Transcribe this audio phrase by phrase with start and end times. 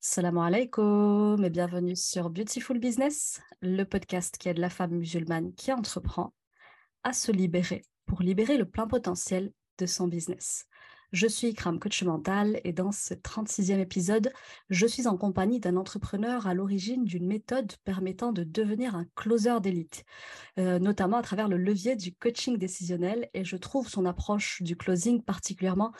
[0.00, 5.72] Salam alaikum et bienvenue sur Beautiful Business, le podcast qui aide la femme musulmane qui
[5.72, 6.32] entreprend
[7.02, 10.66] à se libérer pour libérer le plein potentiel de son business.
[11.10, 14.30] Je suis Ikram, coach mental, et dans ce 36e épisode,
[14.70, 19.58] je suis en compagnie d'un entrepreneur à l'origine d'une méthode permettant de devenir un closer
[19.60, 20.04] d'élite,
[20.60, 24.76] euh, notamment à travers le levier du coaching décisionnel, et je trouve son approche du
[24.76, 25.92] closing particulièrement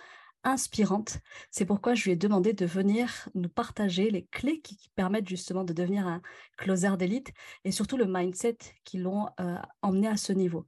[0.44, 1.18] inspirante.
[1.50, 5.64] C'est pourquoi je lui ai demandé de venir nous partager les clés qui, permettent justement
[5.64, 6.20] de devenir un
[6.56, 7.28] closer d'élite
[7.64, 10.66] et surtout le mindset qui l'ont euh, emmené à ce niveau.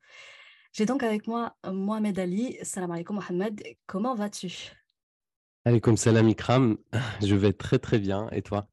[0.73, 2.57] J'ai donc avec moi euh, Mohamed Ali.
[2.63, 4.73] Salam alaikum Mohamed, comment vas-tu?
[5.65, 6.79] Alaikum salam Ikram,
[7.23, 8.69] je vais très très bien et toi?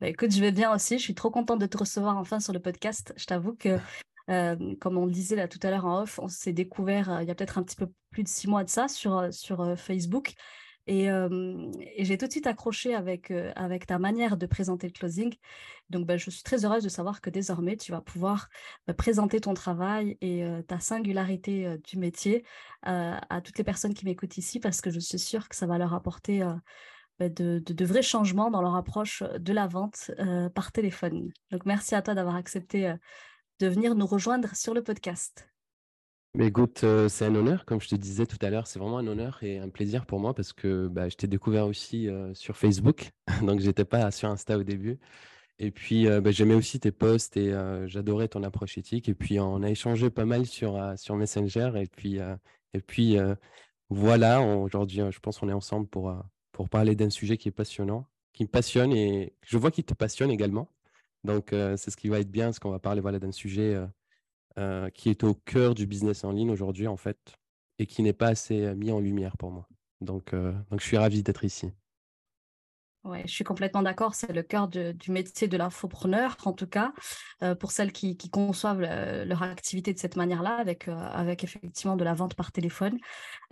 [0.00, 2.52] Bah, Écoute, je vais bien aussi, je suis trop contente de te recevoir enfin sur
[2.52, 3.14] le podcast.
[3.16, 3.78] Je t'avoue que
[4.26, 7.30] comme on le disait là tout à l'heure en off, on s'est découvert il y
[7.30, 10.34] a peut-être un petit peu plus de six mois de ça sur, sur Facebook.
[10.86, 11.08] Et,
[11.98, 15.34] j'ai tout de suite accroché avec, avec ta manière de présenter le closing.
[15.90, 18.48] Donc, bah, je suis très heureuse de savoir que désormais, tu vas pouvoir
[18.86, 22.44] bah, présenter ton travail et ta singularité du métier
[22.82, 25.78] à toutes les personnes qui m'écoutent ici parce que je suis sûre que ça va
[25.78, 26.40] leur apporter
[27.18, 30.10] bah, de, de, de, vrais changements dans leur approche de la vente
[30.54, 31.30] par téléphone.
[31.50, 32.94] Donc, merci à toi d'avoir accepté
[33.60, 35.48] de venir nous rejoindre sur le podcast.
[36.40, 39.06] Écoute, euh, c'est un honneur, comme je te disais tout à l'heure, c'est vraiment un
[39.06, 42.56] honneur et un plaisir pour moi parce que bah, je t'ai découvert aussi euh, sur
[42.56, 44.98] Facebook, donc j'étais pas sur Insta au début.
[45.60, 47.52] Et puis euh, bah, j'aimais aussi tes posts et
[47.86, 49.08] j'adorais ton approche éthique.
[49.08, 51.70] Et puis on a échangé pas mal sur, sur Messenger.
[51.76, 52.18] Et puis,
[52.72, 53.16] et puis
[53.90, 56.12] voilà, aujourd'hui, je pense qu'on est ensemble pour,
[56.50, 59.94] pour parler d'un sujet qui est passionnant, qui me passionne et je vois qu'il te
[59.94, 60.68] passionne également.
[61.24, 63.80] Donc, c'est ce qui va être bien, parce qu'on va parler voilà, d'un sujet
[64.94, 67.18] qui est au cœur du business en ligne aujourd'hui, en fait,
[67.78, 69.66] et qui n'est pas assez mis en lumière pour moi.
[70.00, 71.72] Donc, donc je suis ravi d'être ici.
[73.04, 74.14] Ouais, je suis complètement d'accord.
[74.14, 76.94] C'est le cœur du métier de l'infopreneur, en tout cas,
[77.42, 82.04] euh, pour celles qui, conçoivent leur activité de cette manière-là, avec, euh, avec effectivement de
[82.04, 82.98] la vente par téléphone.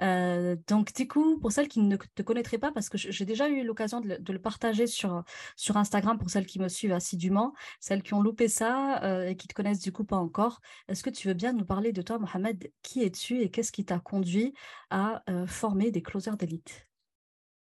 [0.00, 3.46] Euh, donc, du coup, pour celles qui ne te connaîtraient pas, parce que j'ai déjà
[3.48, 5.22] eu l'occasion de, le partager sur,
[5.56, 9.48] sur Instagram pour celles qui me suivent assidûment, celles qui ont loupé ça et qui
[9.48, 12.18] te connaissent du coup pas encore, est-ce que tu veux bien nous parler de toi,
[12.18, 12.72] Mohamed?
[12.82, 14.54] Qui es-tu et qu'est-ce qui t'a conduit
[14.90, 16.91] à former des closers d'élite?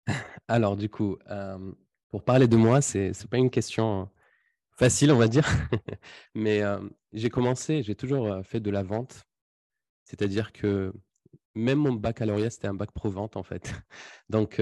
[0.49, 1.17] alors, du coup,
[2.11, 4.11] pour parler de moi, c'est n'est pas une question
[4.77, 5.47] facile, on va dire.
[6.35, 6.63] Mais
[7.13, 9.25] j'ai commencé, j'ai toujours fait de la vente.
[10.05, 10.93] C'est-à-dire que
[11.55, 13.75] même mon baccalauréat, c'était un bac pro-vente, en fait.
[14.29, 14.61] Donc,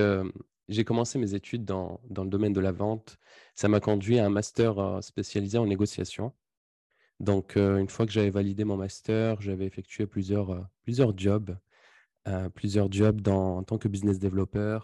[0.68, 3.18] j'ai commencé mes études dans, dans le domaine de la vente.
[3.54, 6.32] Ça m'a conduit à un master spécialisé en négociation.
[7.20, 11.56] Donc, une fois que j'avais validé mon master, j'avais effectué plusieurs, plusieurs jobs
[12.54, 14.78] plusieurs jobs en tant que business developer.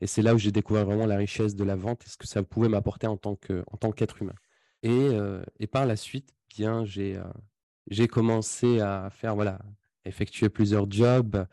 [0.00, 2.26] Et c'est là où j'ai découvert vraiment la richesse de la vente et ce que
[2.26, 4.34] ça pouvait m'apporter en tant qu'être humain.
[4.82, 9.60] Et, euh, et, par la suite, bien, j'ai euh, commencé à faire, voilà,
[10.04, 11.46] effectuer plusieurs jobs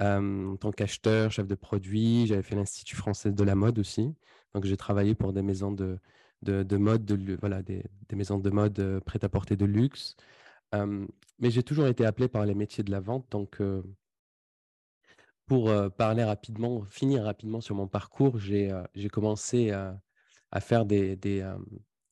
[0.00, 2.26] en tant qu'acheteur, chef de produit.
[2.26, 4.14] J'avais fait l'Institut français de la mode aussi.
[4.54, 5.98] Donc, j'ai travaillé pour des maisons de,
[6.42, 10.16] de, de mode, de, voilà, des, maisons de mode euh, à porter de luxe.
[10.72, 13.26] mais j'ai toujours été appelé par les métiers de la vente.
[13.30, 13.60] Donc,
[15.46, 18.72] pour parler rapidement, finir rapidement sur mon parcours, j'ai
[19.12, 20.00] commencé à,
[20.60, 21.42] faire des,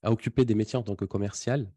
[0.03, 1.73] à occuper des métiers en tant que commercial.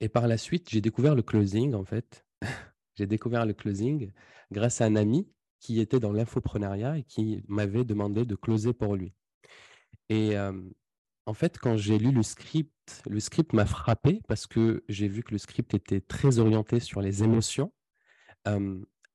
[0.00, 2.24] et par la suite, j'ai découvert le closing en fait.
[2.96, 4.12] j'ai découvert le closing
[4.50, 5.28] grâce à un ami
[5.60, 9.14] qui était dans l'infoprenariat et qui m'avait demandé de closer pour lui.
[10.08, 10.36] Et
[11.26, 15.22] en fait, quand j'ai lu le script, le script m'a frappé parce que j'ai vu
[15.22, 17.72] que le script était très orienté sur les émotions.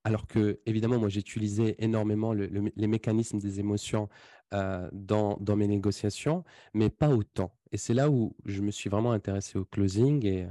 [0.03, 4.09] Alors que, évidemment, moi, j'utilisais énormément les mécanismes des émotions
[4.53, 7.55] euh, dans, mes négociations, mais pas autant.
[7.71, 10.47] Et c'est là où je me suis vraiment intéressé au closing et,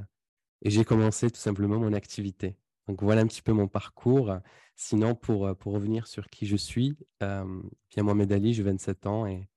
[0.62, 2.55] j'ai commencé tout simplement mon activité.
[2.87, 4.34] Donc voilà un petit peu mon parcours.
[4.77, 9.27] Sinon, pour, pour revenir sur qui je suis, euh, bien Mohamed Ali, j'ai 27 ans
[9.27, 9.48] et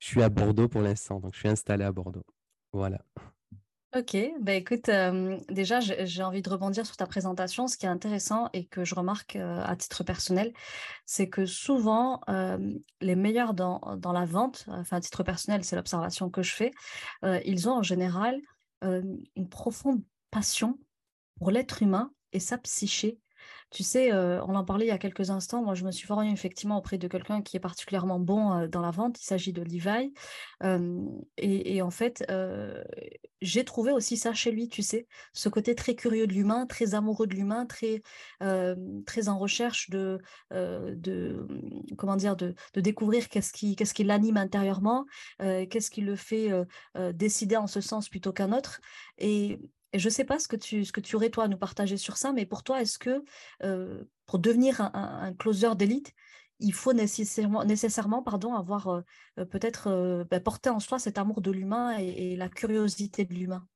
[0.00, 1.20] je suis à Bordeaux pour l'instant.
[1.20, 2.26] Donc je suis installé à Bordeaux.
[2.72, 3.04] Voilà.
[3.94, 4.88] Ok, bah écoute,
[5.50, 7.68] déjà j'ai envie de rebondir sur ta présentation.
[7.68, 10.54] Ce qui est intéressant et que je remarque à titre personnel,
[11.04, 12.22] c'est que souvent
[13.02, 16.70] les meilleurs dans, dans, la vente, enfin à titre personnel, c'est l'observation que je fais,
[17.44, 18.40] ils ont en général
[18.80, 20.78] une profonde passion
[21.38, 23.18] pour l'être humain et sa psyché
[23.72, 25.62] Tu sais, euh, on en parlait il y a quelques instants.
[25.62, 28.82] Moi, je me suis formée effectivement auprès de quelqu'un qui est particulièrement bon euh, dans
[28.82, 29.18] la vente.
[29.18, 30.12] Il s'agit de Levi.
[31.38, 32.84] et, en fait, euh,
[33.40, 36.94] j'ai trouvé aussi ça chez lui, tu sais, ce côté très curieux de l'humain, très
[36.94, 38.02] amoureux de l'humain, très,
[39.06, 40.20] très en recherche de,
[40.50, 41.46] de
[41.96, 45.06] comment dire, de, découvrir qu'est-ce qui, qu'est-ce qui l'anime intérieurement,
[45.40, 46.50] qu'est-ce qui le fait
[47.14, 48.80] décider en ce sens plutôt qu'un autre.
[49.18, 49.58] Et
[49.92, 51.96] et je ne sais pas ce que, tu, ce que aurais, toi, à nous partager
[51.96, 53.24] sur ça, mais pour toi, est-ce que
[53.62, 56.14] euh, pour devenir un, closer d'élite,
[56.60, 59.00] il faut nécessairement, nécessairement pardon, avoir euh,
[59.38, 63.66] euh, peut-être bah, porté en soi cet amour de l'humain et, la curiosité de l'humain?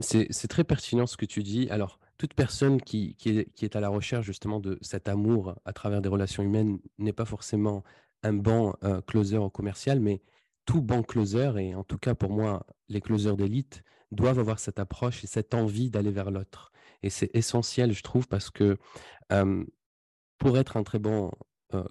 [0.00, 1.68] C'est très pertinent ce que tu dis.
[1.70, 6.08] Alors, toute personne qui, est, à la recherche justement de cet amour à travers des
[6.08, 7.84] relations humaines n'est pas forcément
[8.24, 8.72] un bon
[9.06, 10.22] closer commercial, mais
[10.64, 14.78] tout bon closer, et en tout cas pour moi, les closers d'élite, doivent avoir cette
[14.78, 16.72] approche et cette envie d'aller vers l'autre.
[17.02, 18.78] Et c'est essentiel, je trouve, parce que
[20.38, 21.30] pour être un très bon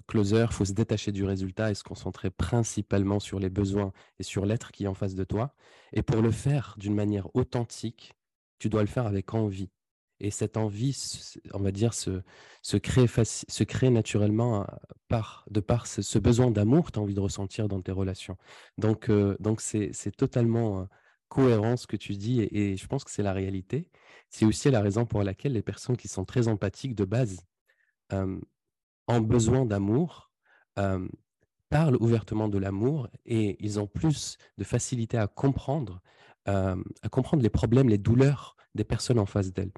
[0.08, 4.24] closer, il faut se détacher du résultat et se concentrer principalement sur les besoins et
[4.24, 5.54] sur l'être qui est en face de toi.
[5.94, 8.14] Et pour le faire d'une manière authentique,
[8.60, 9.70] tu dois le faire avec envie.
[10.20, 10.98] Et cette envie,
[11.54, 12.24] on va dire, se,
[12.64, 14.66] se, crée, se crée naturellement
[15.08, 18.36] par, de par ce, besoin d'amour que tu as envie de ressentir dans tes relations.
[18.80, 20.88] Donc, donc c'est totalement
[21.30, 23.90] cohérence que tu dis, et, je pense que c'est la réalité.
[24.30, 27.46] C'est aussi la raison pour laquelle les personnes qui sont très empathiques de base
[28.12, 30.32] ont besoin d'amour,
[31.70, 36.02] parlent ouvertement de l'amour, et ils ont plus de facilité à comprendre,
[36.46, 36.76] à
[37.12, 39.72] comprendre les problèmes, les douleurs des personnes en face d'elles.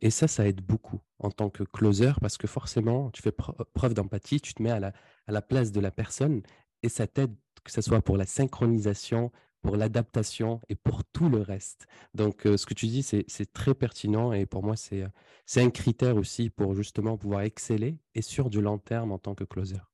[0.00, 3.94] et ça, ça aide beaucoup en tant que closer, parce que forcément, tu fais preuve
[3.94, 4.92] d'empathie, tu te mets à la,
[5.26, 6.42] à la place de la personne,
[6.82, 7.34] et ça t'aide,
[7.64, 9.30] que ce soit pour la synchronisation,
[9.62, 11.86] pour l'adaptation et pour tout le reste.
[12.14, 16.50] Donc, ce que tu dis, c'est très pertinent et pour moi, c'est un critère aussi
[16.50, 19.91] pour justement pouvoir exceller et sur du long terme en tant que closer.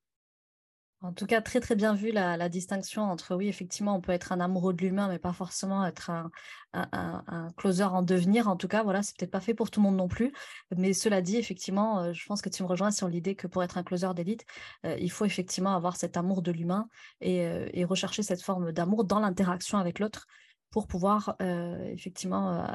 [1.01, 4.33] En tout cas, très très bien vu la, distinction entre, oui, effectivement, on peut être
[4.33, 6.29] un amoureux de l'humain, mais pas forcément être un,
[6.73, 8.49] un, en devenir.
[8.49, 10.33] En tout cas, voilà, c'est peut-être pas fait pour tout le monde non plus.
[10.77, 13.63] Mais cela dit, effectivement, euh, je pense que tu me rejoins sur l'idée que pour
[13.63, 14.45] être un closer d'élite,
[14.87, 16.89] euh, il faut effectivement avoir cet amour de l'humain
[17.21, 20.27] et, euh, et rechercher cette forme d'amour dans l'interaction avec l'autre
[20.71, 22.67] pour pouvoir euh, effectivement euh,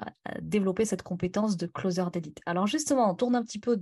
[0.42, 2.40] développer cette compétence de closer d'élite.
[2.46, 3.80] Alors justement, on tourne un petit peu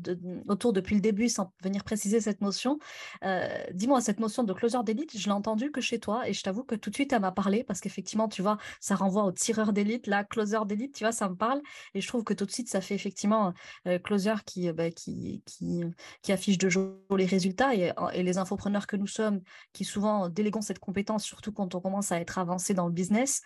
[0.48, 2.78] autour depuis le début sans venir préciser cette notion.
[3.24, 6.44] Euh, dis-moi, cette notion de closer d'élite, je l'ai entendue que chez toi et je
[6.44, 9.32] t'avoue que tout de suite, elle m'a parlé parce qu'effectivement, tu vois, ça renvoie au
[9.32, 11.62] tireur d'élite, la closer d'élite, tu vois, ça me parle
[11.94, 13.54] et je trouve que tout de suite, ça fait effectivement
[14.04, 15.84] closer qui, bah, qui, qui,
[16.22, 19.42] qui, affiche de jolis résultats et, et les infopreneurs que nous sommes
[19.74, 23.42] qui souvent déléguons cette compétence, surtout quand on commence à être avancé dans le business,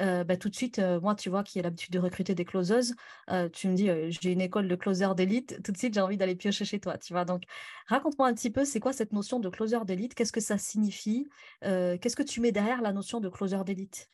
[0.00, 2.44] euh, bah, tout de suite, euh, moi, tu vois, qui ai l'habitude de recruter des
[2.44, 2.94] closeuses,
[3.30, 6.16] euh, tu me dis, j'ai une école de closer d'élite, tout de suite, j'ai envie
[6.16, 7.24] d'aller piocher chez toi, tu vois.
[7.24, 7.42] Donc,
[7.86, 10.14] raconte-moi un petit peu, c'est quoi cette notion de closer d'élite?
[10.14, 11.28] Qu'est-ce que ça signifie?
[11.62, 14.10] Qu'est-ce que tu mets derrière la notion de closer d'élite?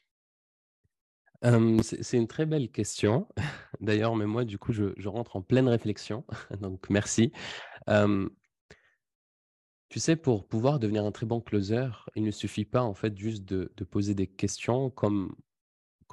[1.82, 3.28] C'est une très belle question.
[3.80, 6.24] D'ailleurs, mais moi, du coup, je, rentre en pleine réflexion.
[6.60, 7.32] Donc, merci.
[9.88, 13.16] tu sais, pour pouvoir devenir un très bon closer, il ne suffit pas en fait
[13.16, 15.34] juste de, de poser des questions comme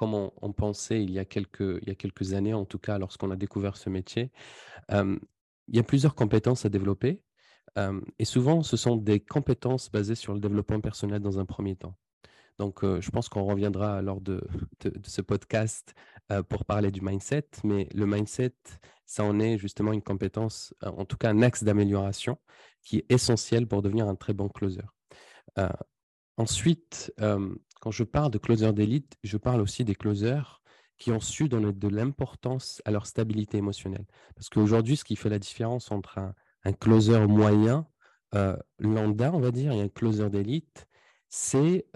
[0.02, 3.88] comme on, pensait il y, a quelques, années, en tout cas lorsqu'on a découvert ce
[3.88, 4.32] métier.
[4.90, 5.16] il
[5.68, 7.22] y a plusieurs compétences à développer
[8.18, 11.96] et souvent ce sont des compétences basées sur le développement personnel dans un premier temps.
[12.58, 14.44] Donc je pense qu'on reviendra lors de,
[14.80, 15.94] de, ce podcast
[16.48, 18.56] pour parler du mindset, mais le mindset,
[19.06, 22.38] ça en est justement une compétence, en tout cas un axe d'amélioration
[22.82, 24.82] qui est essentiel pour devenir un très bon closer.
[26.38, 27.14] ensuite,
[27.82, 30.62] quand je parle de closer d'élite, je parle aussi des closers
[30.98, 34.06] qui ont su donner de l'importance à leur stabilité émotionnelle.
[34.36, 37.88] Parce qu'aujourd'hui, ce qui fait la différence entre un, closer moyen,
[38.36, 40.86] euh, lambda, on va dire, et un closer d'élite,
[41.28, 41.86] c'est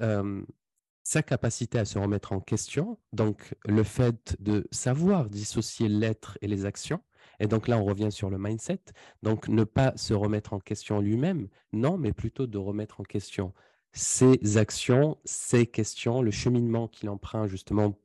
[1.05, 6.49] sa capacité à se remettre en question, donc le fait de savoir dissocier l'être et
[6.49, 7.01] les actions.
[7.39, 8.81] Et donc là, on revient sur le mindset.
[9.23, 13.55] Donc ne pas se remettre en question lui-même, non, mais plutôt de remettre en question
[13.97, 17.99] ses actions, ses questions, le cheminement qu'il emprunte justement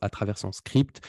[0.00, 1.00] à travers son script,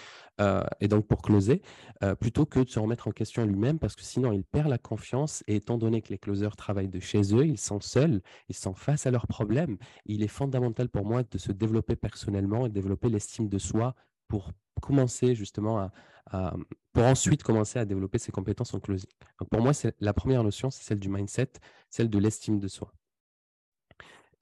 [0.42, 1.62] euh, et donc pour closer,
[2.04, 4.78] euh, plutôt que de se remettre en question lui-même, parce que sinon il perd la
[4.80, 8.56] confiance, et étant donné que les closers travaillent de chez eux, ils sont seuls, ils
[8.56, 12.70] sont face à leurs problèmes, il est fondamental pour moi de se développer personnellement et
[12.70, 13.96] développer l'estime de soi
[14.28, 15.92] pour commencer justement
[16.32, 16.56] à,
[16.94, 19.10] pour ensuite commencer à développer ses compétences en closing.
[19.40, 21.52] Donc pour moi, c'est la première notion, c'est celle du mindset,
[21.90, 22.92] celle de l'estime de soi.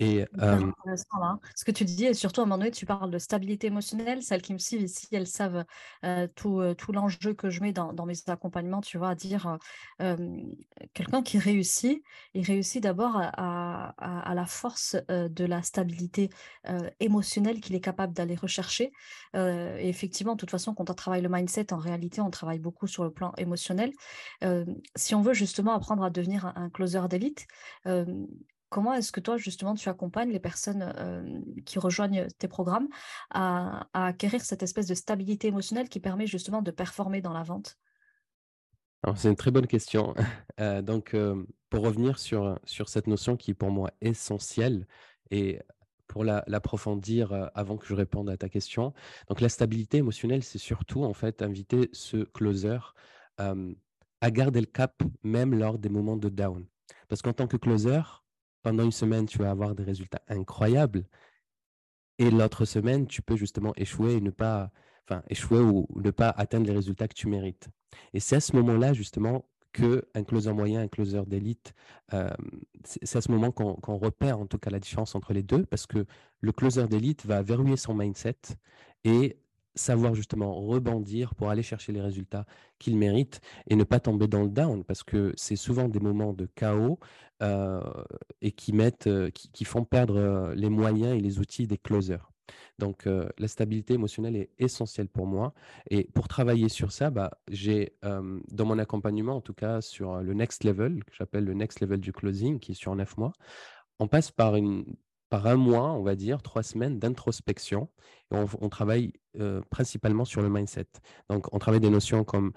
[0.04, 1.38] Et intéressant là.
[1.56, 4.24] Ce que tu dis et surtout à un moment donné, tu parles de stabilité émotionnelle.
[4.24, 5.64] Celles qui me suivent ici, elles savent
[6.06, 9.16] euh, tout, euh, tout l'enjeu que je mets dans, dans mes accompagnements, tu vois, à
[9.16, 9.60] dire
[10.02, 10.18] euh,
[10.96, 12.02] quelqu'un qui réussit,
[12.34, 16.30] il réussit d'abord à, à- à la force euh, de la stabilité
[16.68, 18.92] euh, émotionnelle qu'il est capable d'aller rechercher.
[19.36, 22.60] Euh, et effectivement, de toute façon, quand on travaille le mindset, en réalité, on travaille
[22.60, 23.92] beaucoup sur le plan émotionnel.
[24.44, 24.66] Euh,
[24.96, 27.46] si on veut justement apprendre à devenir un, un closer d'élite,
[27.86, 28.06] euh,
[28.72, 32.88] Comment est-ce que toi, justement, tu accompagnes les personnes euh, qui rejoignent tes programmes
[33.30, 37.78] à, acquérir cette espèce de stabilité émotionnelle qui permet justement de performer dans la vente?
[39.18, 40.16] C'est une très bonne question.
[40.60, 44.86] Euh, donc, euh, pour revenir sur, sur cette notion qui est pour moi essentielle
[45.32, 45.60] et
[46.06, 48.94] pour la- l'approfondir avant que je réponde à ta question,
[49.28, 52.78] donc la stabilité émotionnelle, c'est surtout en fait inviter ce closer
[53.38, 56.68] à garder le cap même lors des moments de down.
[57.08, 58.02] Parce qu'en tant que closer,
[58.64, 61.06] pendant une semaine, tu vas avoir des résultats incroyables
[62.22, 64.70] et l'autre semaine, tu peux justement échouer et ne pas,
[65.08, 67.70] enfin, échouer ou ne pas atteindre les résultats que tu mérites.
[68.14, 71.74] Et c'est à ce moment-là, justement, qu'un closer moyen, un closer d'élite,
[72.14, 72.30] euh,
[72.84, 75.88] c'est à ce moment qu'on repère en tout cas la différence entre les deux, parce
[75.88, 76.06] que
[76.42, 78.38] le closer d'élite va verrouiller son mindset
[79.04, 79.38] et
[79.74, 82.46] savoir justement rebondir pour aller chercher les résultats
[82.78, 86.34] qu'il mérite et ne pas tomber dans le down, parce que c'est souvent des moments
[86.34, 87.00] de chaos
[88.42, 92.32] et qui mettent, euh, qui, font perdre euh, les moyens et les outils des closers.
[92.80, 95.54] Donc, euh, la stabilité émotionnelle est essentielle pour moi.
[95.90, 100.34] Et pour travailler sur ça, bah, j'ai dans mon accompagnement, en tout cas sur le
[100.34, 103.34] next level, que j'appelle le next level du closing, qui est sur neuf mois,
[104.00, 104.84] on passe par, une,
[105.30, 107.90] par un mois, on va dire, trois semaines d'introspection.
[108.32, 109.14] On, travaille
[109.70, 110.88] principalement sur le mindset.
[111.30, 112.52] Donc, on travaille des notions comme,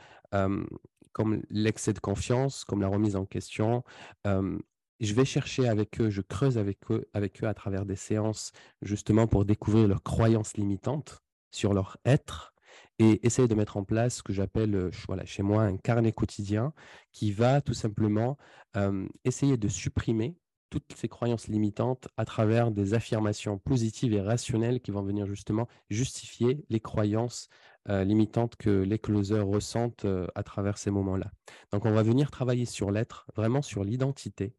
[1.12, 3.84] comme l'excès de confiance, comme la remise en question.
[5.04, 8.52] Je vais chercher avec eux, je creuse avec eux, avec eux à travers des séances,
[8.82, 12.54] justement pour découvrir leurs croyances limitantes sur leur être
[12.98, 16.12] et essayer de mettre en place ce que j'appelle euh, voilà, chez moi un carnet
[16.12, 16.72] quotidien
[17.12, 18.36] qui va tout simplement
[19.24, 20.36] essayer de supprimer
[20.74, 25.68] toutes ces croyances limitantes à travers des affirmations positives et rationnelles qui vont venir justement
[25.88, 27.48] justifier les croyances
[27.88, 31.30] euh, limitantes que les closers ressentent euh, à travers ces moments-là.
[31.70, 34.56] Donc, on va venir travailler sur l'être, vraiment sur l'identité,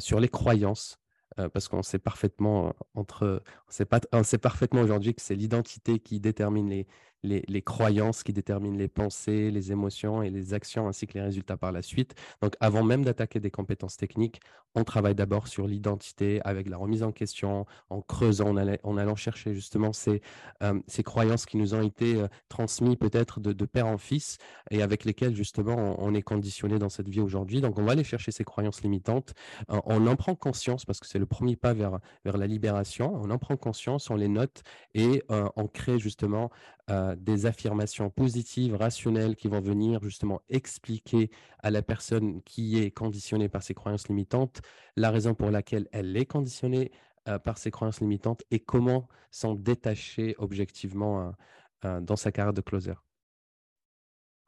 [0.00, 0.98] sur les croyances,
[1.38, 5.22] euh, parce qu'on sait parfaitement euh, entre, on sait, pas, on sait parfaitement aujourd'hui que
[5.22, 6.86] c'est l'identité qui détermine les,
[7.22, 11.56] les, croyances, qui déterminent les pensées, les émotions et les actions, ainsi que les résultats
[11.56, 12.14] par la suite.
[12.42, 14.40] Donc, avant même d'attaquer des compétences techniques,
[14.74, 19.54] on travaille d'abord sur l'identité avec la remise en question, en creusant, en, allant chercher
[19.54, 20.20] justement ces,
[20.62, 24.38] euh, ces, croyances qui nous ont été euh, transmises peut-être de, père en fils
[24.70, 27.60] et avec lesquelles justement on, est conditionné dans cette vie aujourd'hui.
[27.60, 29.34] Donc, on va aller chercher ces croyances limitantes.
[29.70, 33.12] Euh, on en prend conscience parce que c'est le premier pas vers, vers la libération.
[33.14, 34.62] On en prend conscience, on les note
[34.94, 36.50] et on crée justement
[37.16, 43.48] des affirmations positives, rationnelles, qui vont venir justement expliquer à la personne qui est conditionnée
[43.48, 44.60] par ses croyances limitantes
[44.96, 46.90] la raison pour laquelle elle est conditionnée
[47.28, 51.32] euh, par ses croyances limitantes et comment s'en détacher objectivement
[51.84, 52.94] euh, dans sa carrière de closer.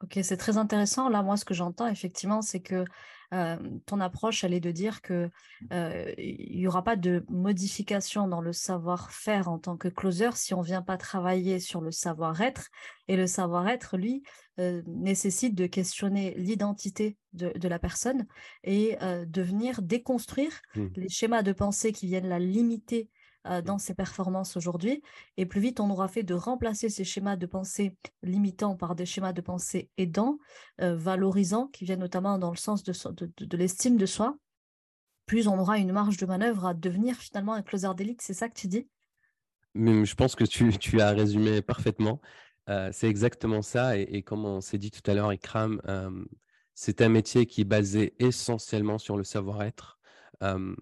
[0.03, 1.09] Ok, c'est très intéressant.
[1.09, 2.85] Là, moi, ce que j'entends, effectivement, c'est que
[3.31, 5.31] ton approche, elle est de dire que
[5.71, 10.61] il n'y aura pas de modification dans le savoir-faire en tant que closer si on
[10.61, 12.71] ne vient pas travailler sur le savoir-être.
[13.09, 14.23] Et le savoir-être, lui,
[14.59, 18.27] nécessite de questionner l'identité de, de, la personne
[18.65, 20.87] et de venir déconstruire mmh.
[20.97, 23.09] les schémas de pensée qui viennent la limiter
[23.47, 25.03] euh, dans ses performances aujourd'hui.
[25.37, 29.07] Et plus vite on aura fait de remplacer ces schémas de pensée limitants par des
[29.07, 30.39] schémas de pensée aidants,
[30.81, 34.37] euh, valorisants, qui viennent notamment dans le sens de, de, de, de l'estime de soi,
[35.27, 38.21] plus on aura une marge de manœuvre à devenir finalement un closer d'élite.
[38.21, 38.89] C'est ça que tu dis?
[39.75, 42.21] Mais Je pense que tu, tu as résumé parfaitement.
[42.69, 43.97] Euh, c'est exactement ça.
[43.97, 46.25] Et, et, comme on s'est dit tout à l'heure, Ikram, euh,
[46.75, 49.99] c'est un métier qui est basé essentiellement sur le savoir-être.
[50.43, 50.75] Euh,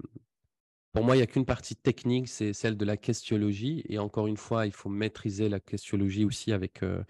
[0.92, 3.84] pour moi, il n'y a qu'une partie technique, c'est celle de la questiologie.
[3.88, 7.04] Et encore une fois, il faut maîtriser la questiologie aussi avec, euh,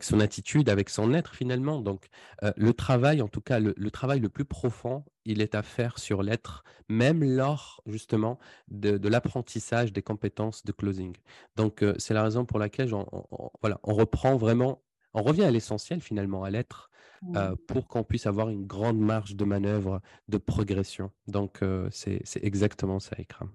[0.00, 1.80] son attitude, avec son être finalement.
[1.80, 2.08] Donc,
[2.42, 5.98] euh, le travail, en tout cas, le, travail le plus profond, il est à faire
[5.98, 8.38] sur l'être, même lors justement
[8.68, 11.16] de, l'apprentissage des compétences de closing.
[11.56, 14.82] Donc, euh, c'est la raison pour laquelle on reprend vraiment,
[15.14, 16.90] on revient à l'essentiel finalement, à l'être.
[17.36, 21.12] Euh, pour qu'on puisse avoir une grande marge de manœuvre, de progression.
[21.28, 23.50] Donc, euh, c'est exactement ça, Ikram.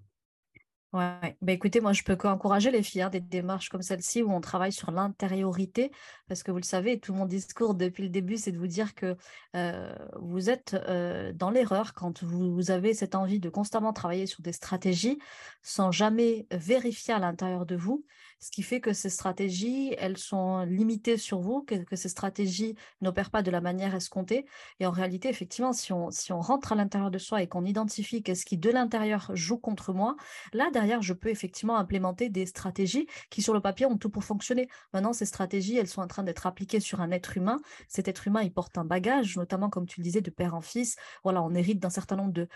[0.93, 4.31] Ouais, bah, écoutez, moi je peux qu'encourager les filles, hein, des démarches comme celle-ci où
[4.31, 5.91] on travaille sur l'intériorité,
[6.29, 8.95] parce que vous le savez, tout mon discours depuis le début, c'est de vous dire
[8.95, 9.17] que
[9.57, 14.27] euh, vous êtes euh, dans l'erreur quand vous, vous avez cette envie de constamment travailler
[14.27, 15.19] sur des stratégies
[15.61, 18.05] sans jamais vérifier à l'intérieur de vous
[18.39, 23.31] ce qui fait que ces stratégies, elles sont limitées sur vous, que, ces stratégies n'opèrent
[23.31, 24.45] pas de la manière escomptée.
[24.79, 28.45] Et en réalité, effectivement, si on, rentre à l'intérieur de soi et qu'on identifie qu'est-ce
[28.45, 30.15] qui de l'intérieur joue contre moi,
[30.53, 34.23] là, derrière, je peux effectivement implémenter des stratégies qui, sur le papier, ont tout pour
[34.23, 34.67] fonctionner.
[34.93, 37.59] Maintenant, ces stratégies, elles sont en train d'être appliquées sur un être humain.
[37.87, 40.61] Cet être humain, il porte un bagage, notamment, comme tu le disais, de père en
[40.61, 40.95] fils.
[41.23, 42.47] Voilà, on hérite d'un certain nombre de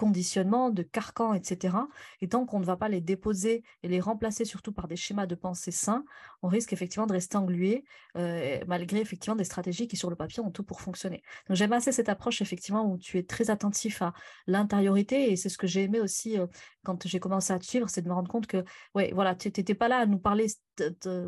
[0.00, 1.76] conditionnements, de carcans, etc.
[2.22, 5.26] Et tant qu'on ne va pas les déposer et les remplacer surtout par des schémas
[5.26, 6.04] de pensée sains,
[6.40, 7.84] on risque effectivement de rester englué
[8.16, 11.22] euh, malgré effectivement des stratégies qui sur le papier ont tout pour fonctionner.
[11.48, 14.14] Donc j'aime assez cette approche effectivement où tu es très attentif à
[14.46, 16.46] l'intériorité et c'est ce que j'ai aimé aussi euh,
[16.82, 18.64] quand j'ai commencé à te suivre, c'est de me rendre compte que
[18.94, 20.46] ouais voilà tu n'étais pas là à nous parler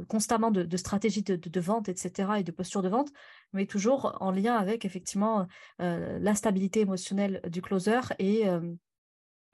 [0.08, 2.30] constamment de, de stratégie de, de, vente, etc.
[2.38, 3.10] et de posture de vente,
[3.52, 5.46] mais toujours en lien avec effectivement
[5.80, 8.74] euh, la stabilité émotionnelle du closer et, euh,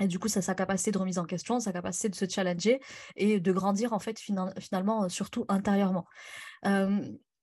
[0.00, 2.80] du coup, sa capacité de remise en question, sa capacité de se challenger
[3.16, 6.06] et de grandir en fait finalement, euh, surtout intérieurement.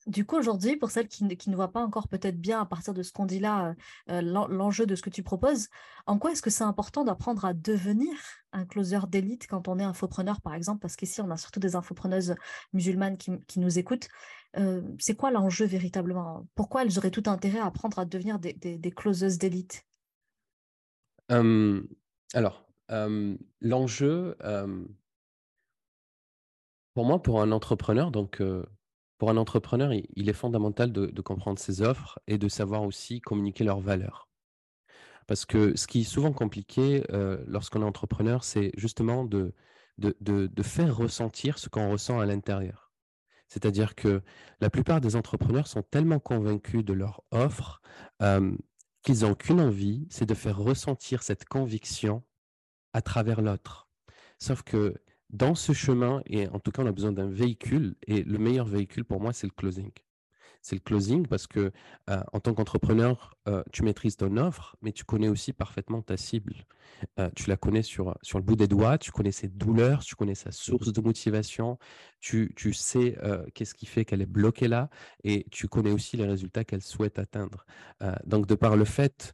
[0.08, 3.02] Du coup, aujourd'hui, pour celles qui, ne voient pas encore peut-être bien à partir de
[3.02, 3.76] ce qu'on dit là,
[4.08, 5.70] l'enjeu de ce que tu proposes,
[6.06, 8.14] en quoi est-ce que c'est important d'apprendre à devenir
[8.52, 11.76] un closer d'élite quand on est infopreneur, par exemple, parce qu'ici, on a surtout des
[11.76, 12.36] infopreneuses
[12.74, 14.08] musulmanes qui, nous écoutent.
[14.58, 16.48] Euh, c'est quoi l'enjeu véritablement?
[16.54, 19.86] Pourquoi elles auraient tout intérêt à apprendre à devenir des, des, des closeuses d'élite?
[21.30, 22.68] Alors,
[23.62, 24.38] l'enjeu,
[26.94, 28.42] pour moi, pour un entrepreneur, donc
[29.17, 33.63] pour un entrepreneur, il, est fondamental de, comprendre ses offres et de savoir aussi communiquer
[33.63, 34.27] leurs valeurs.
[35.27, 37.03] Parce que ce qui est souvent compliqué
[37.48, 39.53] lorsqu'on est entrepreneur, c'est justement de,
[40.62, 42.91] faire ressentir ce qu'on ressent à l'intérieur.
[43.48, 44.22] C'est-à-dire que
[44.60, 47.81] la plupart des entrepreneurs sont tellement convaincus de leur offre
[49.01, 52.24] qu'ils n'ont qu'une envie, c'est de faire ressentir cette conviction
[52.91, 53.88] à travers l'autre.
[54.39, 54.95] Sauf que
[55.29, 58.67] dans ce chemin, et en tout cas, on a besoin d'un véhicule, et le meilleur
[58.67, 59.91] véhicule pour moi, c'est le closing
[60.65, 61.72] c'est le closing parce que
[62.10, 66.17] euh, en tant qu'entrepreneur, euh, tu maîtrises ton offre, mais tu connais aussi parfaitement ta
[66.17, 66.65] cible.
[67.20, 70.15] Euh, tu la connais sur, sur le bout des doigts, tu connais ses douleurs, tu
[70.15, 71.77] connais sa source de motivation,
[72.20, 73.15] tu, tu sais
[73.53, 74.89] qu'est-ce qui fait qu'elle est bloquée là
[75.24, 77.65] et tu connais aussi les résultats qu'elle souhaite atteindre.
[78.25, 79.34] donc, de par le fait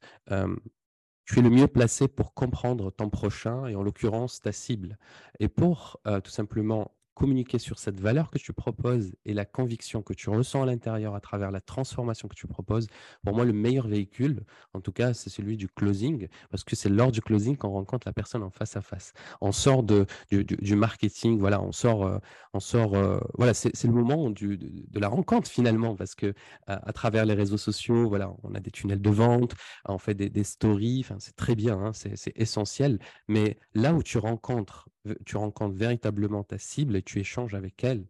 [1.39, 4.97] le mieux placé pour comprendre ton prochain et en l'occurrence ta cible.
[5.39, 10.13] Et pour tout simplement communiquer sur cette valeur que tu proposes et la conviction que
[10.13, 12.87] tu ressens à l'intérieur à travers la transformation que tu proposes,
[13.23, 14.43] pour moi, le meilleur véhicule,
[14.73, 18.07] en tout cas, c'est celui du closing, parce que c'est lors du closing qu'on rencontre
[18.07, 19.13] la personne en face à face.
[19.41, 22.17] On sort de, du, marketing, voilà, on sort, euh,
[22.53, 26.33] on sort, euh, voilà, c'est le moment du, de, la rencontre finalement, parce que
[26.67, 29.53] à, travers les réseaux sociaux, voilà, on a des tunnels de vente,
[29.85, 34.17] on fait des, des stories, c'est très bien, hein, c'est essentiel, mais là où tu
[34.17, 34.87] rencontres
[35.25, 38.07] tu rencontres véritablement ta cible et tu échanges avec elle.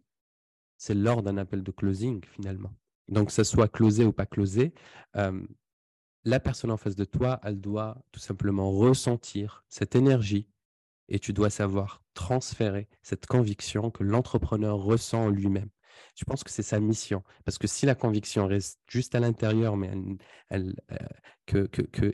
[0.76, 2.74] C'est lors d'un appel de closing finalement.
[3.08, 4.74] Donc, que ce soit closé ou pas closé,
[6.24, 10.48] la personne en face de toi, elle doit tout simplement ressentir cette énergie
[11.08, 15.68] et tu dois savoir transférer cette conviction que l'entrepreneur ressent lui-même.
[16.16, 17.22] Je pense que c'est sa mission.
[17.44, 19.90] Parce que si la conviction reste juste à l'intérieur, mais
[20.52, 20.72] euh,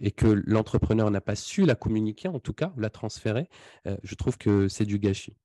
[0.01, 3.49] et que l'entrepreneur n'a pas su la communiquer, en tout cas, ou la transférer,
[3.87, 5.37] euh, je trouve que c'est du gâchis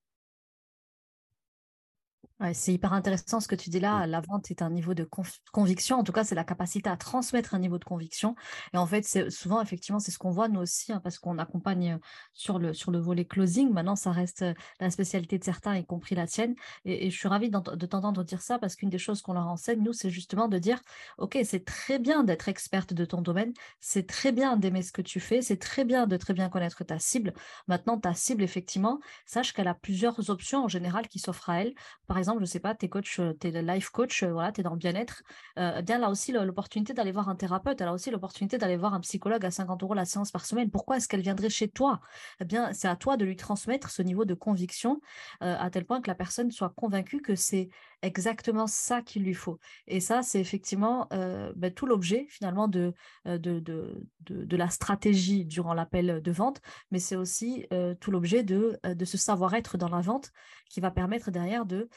[2.54, 4.06] c'est hyper intéressant ce que tu dis là.
[4.08, 5.08] La vente est un niveau de
[5.52, 5.98] conviction.
[5.98, 8.36] En tout cas, c'est la capacité à transmettre un niveau de conviction.
[8.74, 11.38] Et en fait, c'est souvent, effectivement, c'est ce qu'on voit nous aussi, hein, parce qu'on
[11.38, 12.00] accompagne
[12.34, 13.72] sur le, sur le volet closing.
[13.72, 14.44] Maintenant, ça reste
[14.80, 16.56] la spécialité de certains, y compris la tienne.
[16.86, 19.82] Et, je suis ravie de t'entendre dire ça, parce qu'une des choses qu'on leur enseigne,
[19.82, 20.82] nous, c'est justement de dire,
[21.20, 23.54] OK, c'est très bien d'être experte de ton domaine.
[23.80, 25.42] C'est très bien d'aimer ce que tu fais.
[25.42, 27.34] C'est très bien de très bien connaître ta cible.
[27.68, 31.74] Maintenant, ta cible, effectivement, sache qu'elle a plusieurs options en général qui s'offrent à elle.
[32.08, 34.62] Par exemple, je sais pas, tu es coach, euh, tu life coach, euh, voilà, tu
[34.62, 35.24] es dans le bien-être,
[35.60, 39.00] euh, bien aussi l'opportunité d'aller voir un thérapeute, elle a aussi l'opportunité d'aller voir un
[39.02, 40.72] psychologue à 50 euros la séance par semaine.
[40.72, 42.02] Pourquoi est-ce qu'elle viendrait chez toi?
[42.40, 45.00] Eh bien, c'est à toi de lui transmettre ce niveau de conviction
[45.40, 47.70] à tel point que la personne soit convaincue que c'est
[48.04, 49.60] exactement ça qu'il lui faut.
[49.88, 51.08] Et ça, c'est effectivement
[51.56, 52.94] ben, tout l'objet finalement de,
[53.26, 56.62] de, de, de, la stratégie durant l'appel de vente,
[56.92, 57.66] mais c'est aussi
[58.00, 60.32] tout l'objet de, de ce savoir-être dans la vente
[60.70, 61.90] qui va permettre derrière de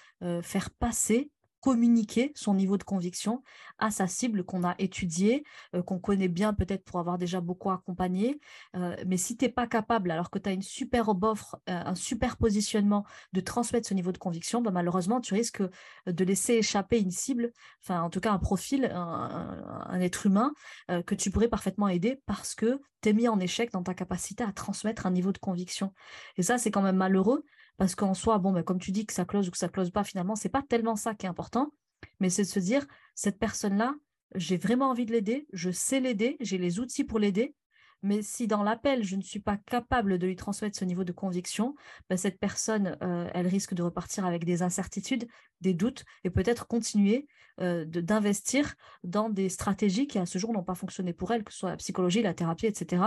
[0.43, 1.31] faire passer
[1.67, 3.43] communiquer son niveau de conviction
[3.79, 5.43] à sa cible qu'on a étudiée,
[5.75, 8.39] euh, qu'on connaît bien peut-être pour avoir déjà beaucoup accompagné.
[8.77, 11.97] Euh, mais si tu n'es pas capable, alors que tu as une super offre, un
[11.97, 15.63] super positionnement, de transmettre ce niveau de conviction, bah, malheureusement, tu risques
[16.07, 17.53] de laisser échapper une cible,
[17.89, 20.53] en tout cas un profil, un, être humain
[20.89, 24.45] que tu pourrais parfaitement aider parce que tu es mis en échec dans ta capacité
[24.45, 25.93] à transmettre un niveau de conviction.
[26.37, 27.45] Et ça, c'est quand même malheureux
[27.77, 29.91] parce qu'en soi, bon, ben, comme tu dis que ça close ou que ça close
[29.91, 31.73] pas, finalement, c'est pas tellement ça qui est important,
[32.21, 33.95] mais c'est de se dire, cette personne-là,
[34.35, 37.55] j'ai vraiment envie de l'aider, je sais l'aider, j'ai les outils pour l'aider,
[38.03, 41.13] mais si dans l'appel, je ne suis pas capable de lui transmettre ce niveau de
[41.13, 41.75] conviction,
[42.09, 45.27] ben, cette personne, euh, elle risque de repartir avec des incertitudes,
[45.61, 47.27] des doutes, et peut-être continuer
[47.61, 51.53] euh, d'investir dans des stratégies qui, à ce jour, n'ont pas fonctionné pour elle, que
[51.53, 53.03] ce soit la psychologie, la thérapie, etc.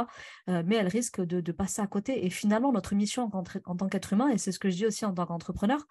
[0.50, 2.26] Euh, mais elle risque de, passer à côté.
[2.26, 5.06] Et finalement, notre mission en tant qu'être humain, et c'est ce que je dis aussi
[5.06, 5.86] en tant qu'entrepreneur,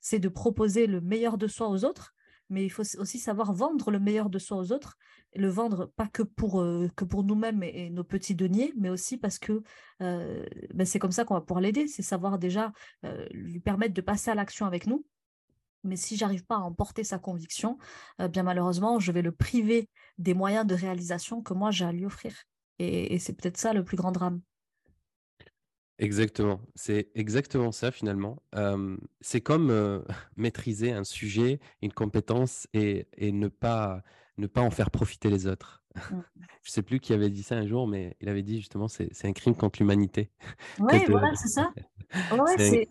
[0.00, 2.14] c'est de proposer le meilleur de soi aux autres,
[2.50, 4.96] mais il faut aussi savoir vendre le meilleur de soi aux autres,
[5.34, 9.62] le vendre pas que pour, euh, nous-mêmes et, nos petits deniers, mais aussi parce que
[10.02, 12.72] euh, ben c'est comme ça qu'on va pouvoir l'aider, c'est savoir déjà
[13.04, 15.04] euh, lui permettre de passer à l'action avec nous.
[15.84, 17.76] Mais si j'arrive pas à emporter sa conviction,
[18.30, 22.06] bien malheureusement, je vais le priver des moyens de réalisation que moi j'ai à lui
[22.06, 22.34] offrir.
[22.78, 24.40] et c'est peut-être ça le plus grand drame.
[25.98, 28.42] Exactement, c'est exactement ça finalement.
[29.20, 30.04] c'est comme
[30.36, 34.02] maîtriser un sujet, une compétence et, et ne pas
[34.36, 35.82] ne pas en faire profiter les autres.
[35.94, 36.16] Mmh.
[36.62, 39.08] Je sais plus qui avait dit ça un jour, mais il avait dit justement c'est
[39.12, 40.30] c'est un crime contre l'humanité.
[40.80, 41.72] Oui, voilà, c'est ça.
[42.32, 42.88] Ouais, c'est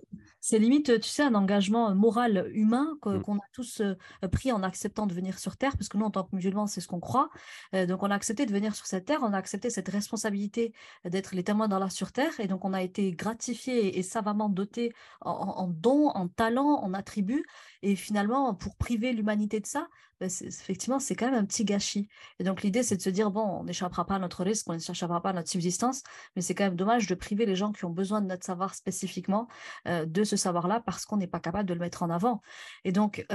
[0.52, 3.22] limite, tu sais, un engagement moral humain mmh.
[3.22, 3.82] qu'on a tous
[4.32, 6.82] pris en acceptant de venir sur Terre, parce que nous, en tant que musulmans, c'est
[6.82, 7.30] ce qu'on croit.
[7.74, 10.74] donc, on a accepté de venir sur cette Terre, on a accepté cette responsabilité
[11.06, 14.94] d'être les témoins d'Allah sur Terre, et donc on a été gratifié et, savamment doté
[15.22, 17.46] en, en dons, en talents, en attributs,
[17.84, 19.88] et finalement, pour priver l'humanité de ça,
[20.22, 22.08] bah, effectivement, c'est quand même un petit gâchis.
[22.40, 24.74] Et donc, l'idée, c'est de se dire, bon, on n'échappera pas à notre risque, on
[24.74, 26.02] n'échappera pas à notre subsistance,
[26.36, 28.74] mais c'est quand même dommage de priver les gens qui ont besoin de notre savoir
[28.74, 29.50] spécifiquement
[29.86, 32.42] de ce savoir-là parce qu'on n'est pas capable de le mettre en avant.
[32.86, 33.26] Et donc,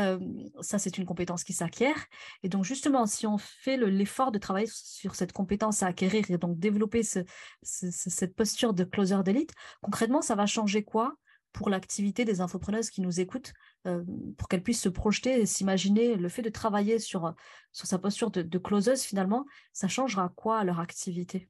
[0.62, 2.06] ça, c'est une compétence qui s'acquiert.
[2.42, 6.38] Et donc, justement, si on fait l'effort de travailler sur cette compétence à acquérir et
[6.38, 11.16] donc développer cette posture de closer d'élite, concrètement, ça va changer quoi
[11.52, 13.52] pour l'activité des infopreneuses qui nous écoutent,
[13.88, 14.04] euh,
[14.36, 17.34] pour qu'elles puissent se projeter et s'imaginer le fait de travailler sur,
[17.72, 21.48] sur sa posture de, de closeuse, finalement, ça changera quoi à leur activité?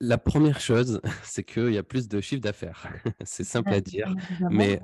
[0.00, 2.92] La première chose, c'est qu'il y a plus de chiffre d'affaires.
[3.24, 4.12] c'est simple à dire,
[4.50, 4.80] mais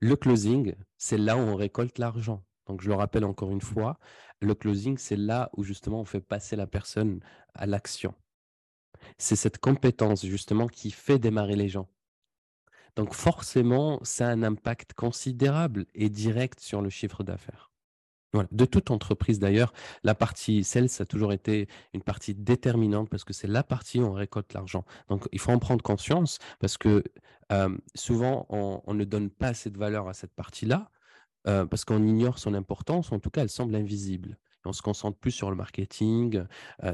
[0.00, 2.44] le closing, c'est là où on récolte l'argent.
[2.66, 3.98] Donc, je le rappelle encore une fois,
[4.40, 7.20] le closing, c'est là où justement on fait passer la personne
[7.54, 8.14] à l'action.
[9.18, 11.88] C'est cette compétence justement qui fait démarrer les gens.
[12.96, 17.70] Donc forcément, ça a un impact considérable et direct sur le chiffre d'affaires.
[18.50, 23.32] De toute entreprise d'ailleurs, la partie sales a toujours été une partie déterminante parce que
[23.32, 24.84] c'est la partie où on récolte l'argent.
[25.08, 27.02] Donc il faut en prendre conscience parce que
[27.94, 30.90] souvent on, ne donne pas assez de valeur à cette partie-là
[31.44, 34.36] parce qu'on ignore son importance, en tout cas elle semble invisible.
[34.64, 36.44] on se concentre plus sur le marketing,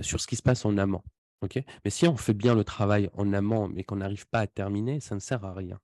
[0.03, 1.03] sur ce qui se passe en amont.
[1.85, 5.01] mais si on fait bien le travail en amont mais qu'on n'arrive pas à terminer,
[5.01, 5.81] ça ne sert à rien.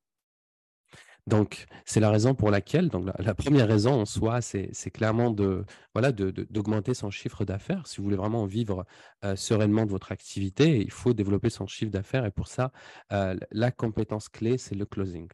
[1.29, 6.95] Donc, c'est la raison pour laquelle, donc la, première raison en soi, c'est clairement d'augmenter
[6.95, 7.87] son chiffre d'affaires.
[7.87, 8.87] Si vous voulez vraiment vivre
[9.25, 12.73] euh, sereinement de votre activité, il faut développer son chiffre d'affaires et pour ça,
[13.12, 15.29] euh, la compétence clé, c'est le closing.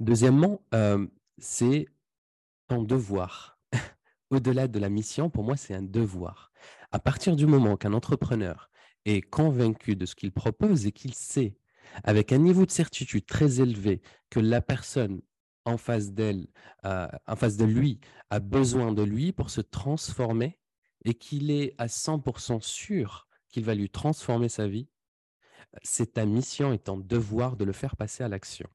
[0.00, 1.06] Deuxièmement, euh,
[1.38, 1.86] c'est
[2.66, 3.58] ton devoir.
[4.30, 6.52] Au-delà de la mission, pour moi, c'est un devoir.
[6.92, 8.68] À partir du moment qu'un entrepreneur
[9.06, 11.56] est convaincu de ce qu'il propose et qu'il sait
[12.04, 15.20] avec un niveau de certitude très élevé que la personne
[15.64, 16.46] en face d'elle,
[16.82, 20.58] de lui, a besoin de lui pour se transformer
[21.04, 24.88] et qu'il est à 100% sûr qu'il va lui transformer sa vie,
[25.82, 28.68] c'est ta mission et ton devoir de le faire passer à l'action.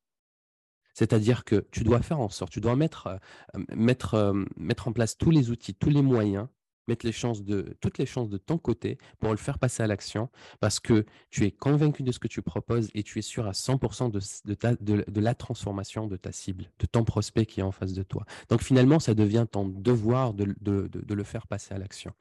[0.93, 4.93] C'est-à-dire que tu dois faire en sorte, tu dois mettre, euh, mettre, euh, mettre en
[4.93, 6.47] place tous les outils, tous les moyens
[6.87, 9.87] mettre les chances de, toutes les chances de ton côté pour le faire passer à
[9.87, 13.47] l'action parce que tu es convaincu de ce que tu proposes et tu es sûr
[13.47, 17.71] à 100% de, de, la transformation de ta cible, de ton prospect qui est en
[17.71, 18.25] face de toi.
[18.49, 22.11] Donc finalement, ça devient ton devoir de, le faire passer à l'action.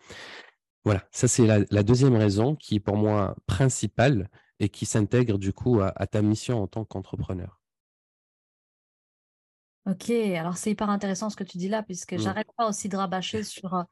[0.85, 5.53] Voilà, ça c'est la, deuxième raison qui est pour moi principale et qui s'intègre du
[5.53, 7.61] coup à, ta mission en tant qu'entrepreneur.
[9.87, 12.19] Ok, alors c'est hyper intéressant ce que tu dis là, puisque mmh.
[12.19, 13.85] j'arrête pas aussi de rabâcher sur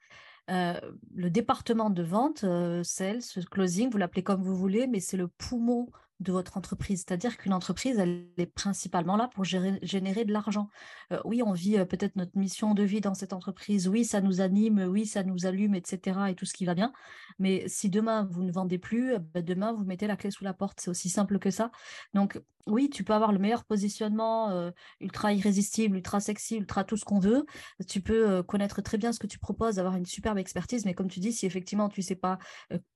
[0.48, 5.28] le département de vente, euh, sales, closing, vous l'appelez comme vous voulez, mais c'est le
[5.28, 5.88] poumon
[6.20, 7.04] de votre entreprise.
[7.06, 10.68] C'est-à-dire qu'une entreprise, elle est principalement là pour générer de l'argent.
[11.12, 13.88] Euh, oui, on vit peut-être notre mission de vie dans cette entreprise.
[13.88, 14.86] Oui, ça nous anime.
[14.88, 16.20] Oui, ça nous allume, etc.
[16.28, 16.92] Et tout ce qui va bien.
[17.38, 20.52] Mais si demain, vous ne vendez plus, bah, demain, vous mettez la clé sous la
[20.52, 20.80] porte.
[20.80, 21.70] C'est aussi simple que ça.
[22.14, 27.06] Donc, oui, tu peux avoir le meilleur positionnement, ultra irrésistible, ultra sexy, ultra tout ce
[27.06, 27.46] qu'on veut.
[27.88, 31.08] Tu peux connaître très bien ce que tu proposes, avoir une superbe expertise, mais comme
[31.08, 32.38] tu dis, si effectivement tu ne sais pas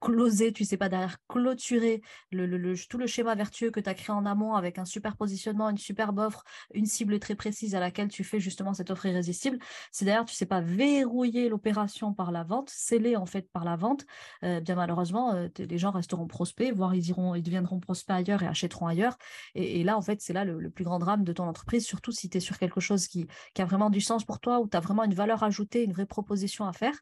[0.01, 3.95] closer, tu ne sais pas derrière clôturer le, tout le schéma vertueux que tu as
[3.95, 7.81] créé en amont avec un super positionnement, une superbe offre, une cible très précise à
[7.81, 9.59] laquelle tu fais justement cette offre irrésistible,
[9.93, 13.65] c'est d'ailleurs tu ne sais pas verrouiller l'opération par la vente, sceller en fait par
[13.65, 14.05] la vente,
[14.43, 18.87] bien malheureusement, les gens resteront prospects, voire ils, iront, ils deviendront prospects ailleurs et achèteront
[18.87, 19.17] ailleurs.
[19.55, 22.29] Et, là, en fait, c'est là le, plus grand drame de ton entreprise, surtout si
[22.29, 23.27] tu es sur quelque chose qui,
[23.59, 26.07] a vraiment du sens pour toi, où tu as vraiment une valeur ajoutée, une vraie
[26.07, 26.95] proposition à faire.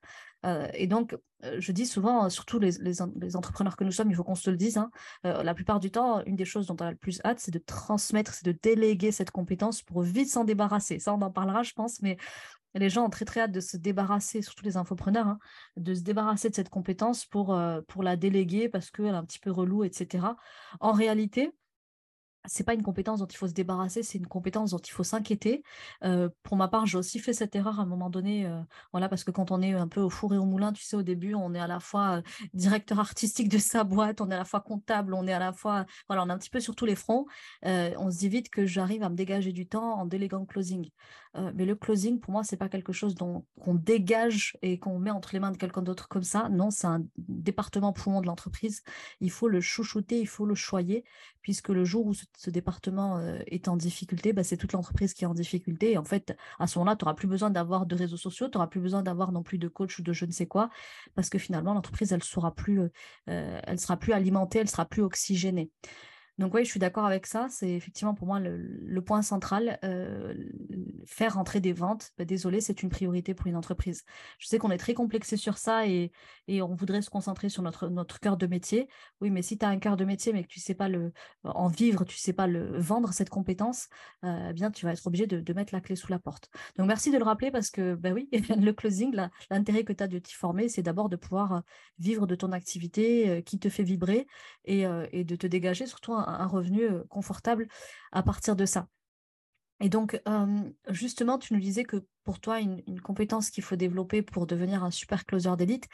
[0.45, 3.03] Euh, et donc, euh, je dis souvent, surtout les,
[3.37, 4.91] entrepreneurs que nous sommes, il faut qu'on se le dise, hein,
[5.27, 7.51] euh, la plupart du temps, une des choses dont on a le plus hâte, c'est
[7.51, 10.99] de transmettre, c'est de déléguer cette compétence pour vite s'en débarrasser.
[10.99, 12.17] Ça, on en parlera, je pense, mais
[12.75, 15.39] les gens ont très très hâte de se débarrasser, surtout les infopreneurs, hein,
[15.77, 19.39] de se débarrasser de cette compétence pour, pour la déléguer parce qu'elle est un petit
[19.39, 20.27] peu relou, etc.
[20.81, 21.53] En réalité,
[22.45, 25.05] c'est pas une compétence dont il faut se débarrasser, c'est une compétence dont il faut
[25.05, 25.63] s'inquiéter.
[26.43, 28.49] pour ma part, j'ai aussi fait cette erreur à un moment donné,
[28.93, 30.97] voilà, parce que quand on est un peu au four et au moulin, tu sais,
[30.97, 32.23] au début, on est à la fois
[32.55, 35.53] directeur artistique de sa boîte, on est à la fois comptable, on est à la
[35.53, 37.27] fois, voilà, on est un petit peu sur tous les fronts.
[37.63, 40.91] on se dit vite que j'arrive à me dégager du temps en déléguant le closing.
[41.55, 45.11] Mais le closing, pour moi, c'est pas quelque chose dont qu'on dégage et qu'on met
[45.11, 46.49] entre les mains de quelqu'un d'autre comme ça.
[46.51, 48.83] Non, c'est un département poumon de l'entreprise.
[49.21, 51.05] Il faut le chouchouter, il faut le choyer,
[51.41, 55.27] puisque le jour où ce département est en difficulté, bah, c'est toute l'entreprise qui est
[55.27, 55.93] en difficulté.
[55.93, 58.59] Et en fait, à ce moment-là, tu n'auras plus besoin d'avoir de réseaux sociaux, tu
[58.59, 60.69] n'auras plus besoin d'avoir non plus de coach ou de je ne sais quoi,
[61.15, 62.83] parce que finalement, l'entreprise, elle sera plus,
[63.27, 65.71] elle sera plus alimentée, elle sera plus oxygénée.
[66.39, 67.47] Donc oui, je suis d'accord avec ça.
[67.51, 69.79] C'est effectivement pour moi le, point central.
[69.85, 70.35] Euh,
[71.05, 74.05] faire rentrer des ventes, bah, désolé, c'est une priorité pour une entreprise.
[74.39, 76.13] Je sais qu'on est très complexé sur ça et,
[76.49, 78.89] on voudrait se concentrer sur notre, notre cœur de métier.
[79.21, 80.89] Oui, mais si tu as un cœur de métier mais que tu ne sais pas
[80.89, 81.13] le,
[81.45, 83.89] en vivre, tu ne sais pas le, vendre cette compétence,
[84.25, 86.49] euh, eh bien tu vas être obligé de, mettre la clé sous la porte.
[86.77, 89.15] Donc merci de le rappeler parce que ben oui, le closing,
[89.51, 91.61] l'intérêt que tu as de t'y former, c'est d'abord de pouvoir euh,
[91.99, 94.27] vivre de ton activité qui te fait vibrer
[94.65, 97.69] et, et de te dégager surtout un, revenu confortable
[98.13, 98.89] à partir de ça.
[99.83, 100.21] Et donc,
[100.91, 104.93] justement, tu nous disais que pour toi, une, compétence qu'il faut développer pour devenir un
[104.93, 105.89] super closer d'élite,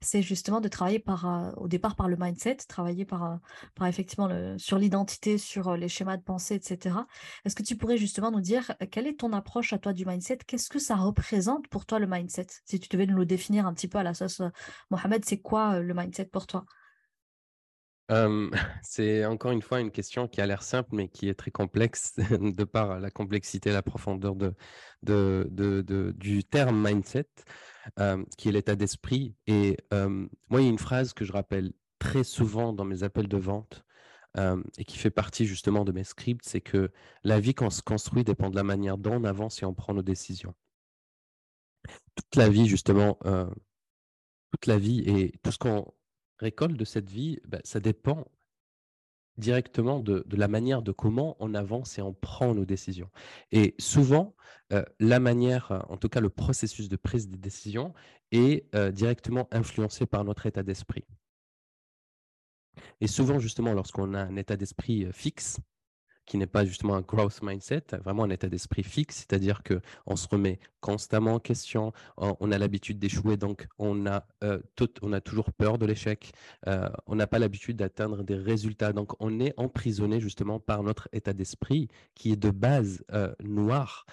[0.00, 3.38] c'est justement de travailler par, au départ par le mindset, travailler par,
[3.82, 6.96] effectivement sur l'identité, sur les schémas de pensée, etc.
[7.44, 10.38] Est-ce que tu pourrais justement nous dire quelle est ton approche à toi du mindset?
[10.46, 12.46] Qu'est-ce que ça représente pour toi le mindset?
[12.64, 14.40] Si tu devais nous le définir un petit peu à la sauce
[14.90, 16.64] Mohamed, c'est quoi le mindset pour toi?
[18.82, 22.14] c'est encore une fois une question qui a l'air simple, mais qui est très complexe
[22.30, 27.28] de par la complexité et la profondeur de, du terme mindset,
[28.36, 29.34] qui est l'état d'esprit.
[29.46, 33.28] Et moi, il y a une phrase que je rappelle très souvent dans mes appels
[33.28, 33.84] de vente
[34.78, 36.90] et qui fait partie justement de mes scripts, c'est que
[37.22, 39.94] la vie qu'on se construit dépend de la manière dont on avance et on prend
[39.94, 40.54] nos décisions.
[42.16, 43.18] Toute la vie, justement,
[44.50, 45.92] toute la vie et tout ce qu'on
[46.38, 48.26] récolte de cette vie, bah, ça dépend
[49.36, 53.10] directement de, la manière de comment on avance et on prend nos décisions.
[53.50, 54.36] Et souvent,
[55.00, 57.94] la manière, en tout cas le processus de prise de décision,
[58.30, 61.04] est directement influencé par notre état d'esprit.
[63.00, 65.58] Et souvent, justement, lorsqu'on a un état d'esprit fixe,
[66.26, 70.16] qui n'est pas justement un growth mindset, vraiment un état d'esprit fixe, c'est-à-dire que on
[70.16, 75.12] se remet constamment en question, on, a l'habitude d'échouer, donc on a, euh, tout, on
[75.12, 76.32] a toujours peur de l'échec,
[76.66, 81.08] euh, on n'a pas l'habitude d'atteindre des résultats, donc on est emprisonné justement par notre
[81.12, 84.06] état d'esprit qui est de base euh, noir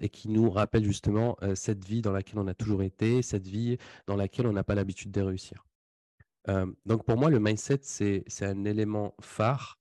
[0.00, 3.76] et qui nous rappelle justement cette vie dans laquelle on a toujours été, cette vie
[4.06, 5.66] dans laquelle on n'a pas l'habitude de réussir
[6.84, 9.78] donc pour moi, le mindset, c'est un élément phare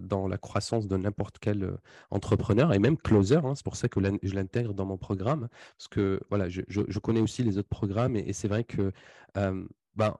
[0.00, 1.76] dans la croissance de n'importe quel
[2.10, 3.36] entrepreneur et même closer.
[3.36, 3.54] Hein.
[3.54, 7.42] c'est pour ça que je l'intègre dans mon programme, parce que voilà, je, connais aussi
[7.42, 8.92] les autres programmes et, c'est vrai que
[9.34, 10.16] ben,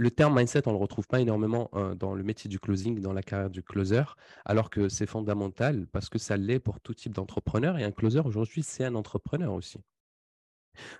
[0.00, 3.12] le terme mindset, on ne le retrouve pas énormément dans le métier du closing, dans
[3.12, 4.02] la carrière du closer,
[4.44, 7.78] alors que c'est fondamental parce que ça l'est pour tout type d'entrepreneur.
[7.78, 9.78] Et un closer, aujourd'hui, c'est un entrepreneur aussi.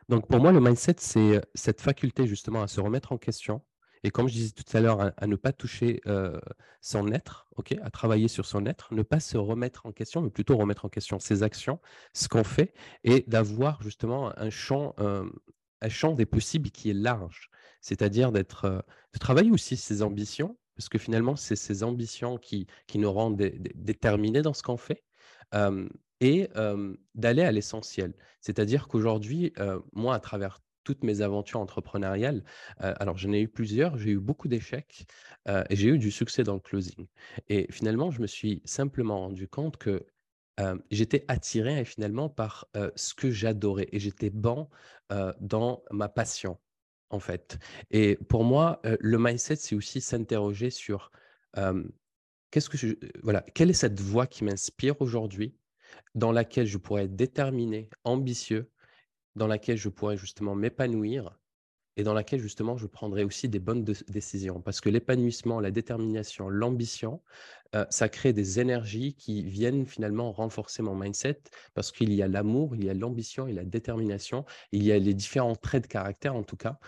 [0.09, 3.63] Donc pour moi, le mindset, c'est cette faculté justement à se remettre en question,
[4.03, 6.01] et comme je disais tout à l'heure, à, ne pas toucher
[6.81, 10.31] son être, ok, à travailler sur son être, ne pas se remettre en question, mais
[10.31, 11.81] plutôt remettre en question ses actions,
[12.15, 12.73] ce qu'on fait,
[13.05, 17.51] et d'avoir justement un champ, un champ des possibles qui est large.
[17.81, 22.99] C'est-à-dire d'être, de travailler aussi ses ambitions, parce que finalement, c'est ces ambitions qui, qui
[22.99, 23.37] nous rendent
[23.75, 25.05] déterminés dans ce qu'on fait.
[26.23, 26.49] et
[27.15, 28.15] d'aller à l'essentiel.
[28.41, 29.53] C'est-à-dire qu'aujourd'hui,
[29.93, 30.61] moi, à travers
[30.91, 32.43] toutes mes aventures entrepreneuriales,
[32.79, 35.07] alors j'en ai eu plusieurs, j'ai eu beaucoup d'échecs
[35.49, 37.07] et j'ai eu du succès dans le closing.
[37.49, 40.05] Et finalement, je me suis simplement rendu compte que
[40.91, 44.69] j'étais attiré finalement par ce que j'adorais et j'étais bon
[45.41, 46.59] dans ma passion,
[47.11, 47.61] en fait.
[47.93, 51.13] Et pour moi, le mindset, c'est aussi s'interroger sur
[52.51, 55.55] qu'est-ce que je, voilà, quelle est cette voie qui m'inspire aujourd'hui,
[56.17, 58.73] dans laquelle je pourrais être déterminé, ambitieux,
[59.37, 61.39] dans laquelle je pourrais justement m'épanouir
[61.97, 64.61] et dans laquelle justement je prendrai aussi des bonnes décisions.
[64.61, 67.21] Parce que l'épanouissement, la détermination, l'ambition,
[67.91, 71.41] ça crée des énergies qui viennent finalement renforcer mon mindset
[71.75, 74.93] parce qu'il y a l'amour, il y a l'ambition, il y la détermination, il y
[74.93, 76.79] a les différents traits de caractère en tout cas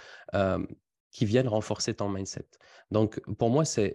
[1.13, 2.47] qui viennent renforcer ton mindset.
[2.91, 3.95] Donc, pour moi, c'est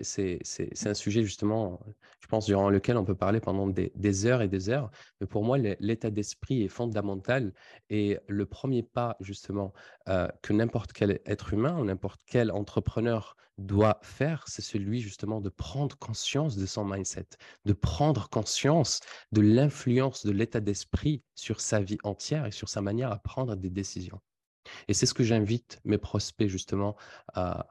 [0.86, 1.80] un sujet justement,
[2.22, 4.92] je pense, durant lequel on peut parler pendant des, heures et des heures.
[5.20, 7.54] Mais pour moi, l'état d'esprit est fondamental.
[7.90, 9.74] Et le premier pas, justement,
[10.08, 15.42] euh, que n'importe quel être humain ou n'importe quel entrepreneur doit faire, c'est celui justement
[15.42, 17.28] de prendre conscience de son mindset,
[17.66, 19.00] de prendre conscience
[19.32, 23.56] de l'influence de l'état d'esprit sur sa vie entière et sur sa manière à prendre
[23.56, 24.22] des décisions.
[24.88, 26.96] Et c'est ce que j'invite mes prospects justement
[27.34, 27.68] à,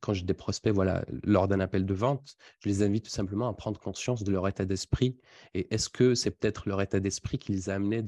[0.00, 3.48] quand j'ai des prospects, voilà, lors d'un appel de vente, je les invite tout simplement
[3.48, 5.18] à prendre conscience de leur état d'esprit.
[5.54, 8.02] Et est-ce que c'est peut-être leur état d'esprit qui les a amenés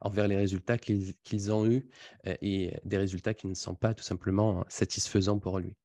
[0.00, 1.88] envers les résultats qu'ils ont eus
[2.24, 5.76] et des résultats qui ne sont pas tout simplement satisfaisants pour lui.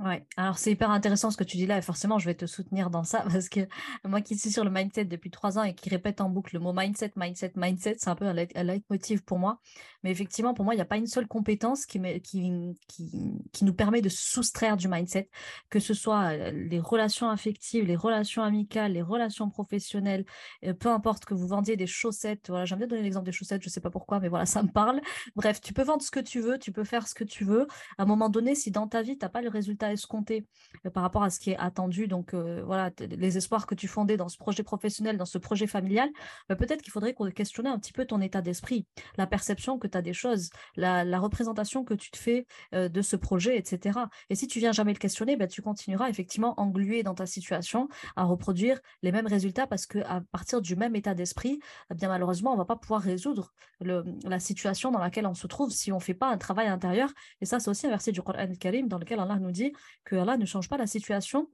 [0.00, 2.46] Ouais, alors c'est hyper intéressant ce que tu dis là, et forcément je vais te
[2.46, 3.60] soutenir dans ça, parce que
[4.02, 6.60] moi qui suis sur le mindset depuis trois ans et qui répète en boucle le
[6.60, 9.60] mot mindset, mindset, mindset, c'est un peu un, leitmotiv pour moi.
[10.02, 14.08] Mais effectivement, pour moi, il n'y a pas une seule compétence qui, nous permet de
[14.08, 15.28] soustraire du mindset,
[15.68, 20.24] que ce soit euh, les relations affectives, les relations amicales, les relations professionnelles,
[20.64, 23.62] euh, peu importe que vous vendiez des chaussettes, voilà, j'aime bien donner l'exemple des chaussettes,
[23.62, 25.00] je ne sais pas pourquoi, mais voilà, ça me parle.
[25.36, 27.66] Bref, tu peux vendre ce que tu veux, tu peux faire ce que tu veux.
[27.98, 30.46] À un moment donné, si dans ta vie, tu n'as pas le résultat escompté
[30.86, 32.08] euh, par rapport à ce qui est attendu.
[32.08, 36.08] Donc voilà, les espoirs que tu fondais dans ce projet professionnel, dans ce projet familial,
[36.48, 38.86] bah, peut-être qu'il faudrait qu'on questionne un petit peu ton état d'esprit,
[39.16, 43.58] la perception que des choses, la, représentation que tu te fais euh, de ce projet,
[43.58, 43.98] etc.
[44.30, 47.88] Et si tu viens jamais le questionner, bah, tu continueras effectivement englué dans ta situation
[48.16, 52.08] à reproduire les mêmes résultats parce que à partir du même état d'esprit, eh bien
[52.08, 56.00] malheureusement, on va pas pouvoir résoudre la situation dans laquelle on se trouve si on
[56.00, 57.10] fait pas un travail intérieur.
[57.40, 59.72] Et ça, c'est aussi un verset du Coran Karim dans lequel Allah nous dit
[60.04, 61.48] que Allah ne change pas la situation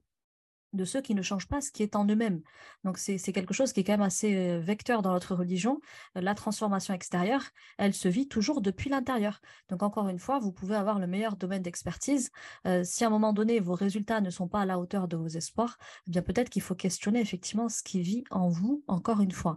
[0.72, 2.42] de ceux qui ne changent pas ce qui est en eux-mêmes.
[2.84, 5.80] Donc c'est quelque chose qui est quand même assez euh, vecteur dans notre religion.
[6.14, 7.42] La transformation extérieure,
[7.78, 9.40] elle se vit toujours depuis l'intérieur.
[9.68, 12.30] Donc encore une fois, vous pouvez avoir le meilleur domaine d'expertise.
[12.66, 15.16] Euh, si à un moment donné, vos résultats ne sont pas à la hauteur de
[15.16, 19.20] vos espoirs, eh bien peut-être qu'il faut questionner effectivement ce qui vit en vous, encore
[19.20, 19.56] une fois.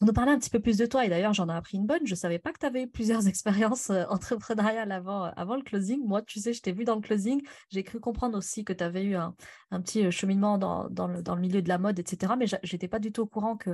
[0.00, 1.86] On nous parlait un petit peu plus de toi et d'ailleurs j'en ai appris une
[1.86, 2.06] bonne.
[2.06, 5.62] Je ne savais pas que tu avais plusieurs expériences euh, entrepreneuriales avant, euh, avant le
[5.62, 6.06] closing.
[6.06, 7.42] Moi, tu sais, je t'ai vu dans le closing.
[7.70, 9.34] J'ai cru comprendre aussi que tu avais eu un,
[9.82, 12.34] petit euh, cheminement dans, le, milieu de la mode, etc.
[12.38, 13.70] Mais j'étais pas du tout au courant que,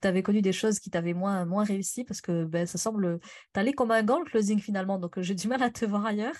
[0.00, 3.20] tu avais connu des choses qui t'avaient moins, réussi parce que ben, ça semble
[3.52, 4.98] t'aller comme un gant le closing finalement.
[4.98, 6.36] Donc j'ai du mal à te voir ailleurs.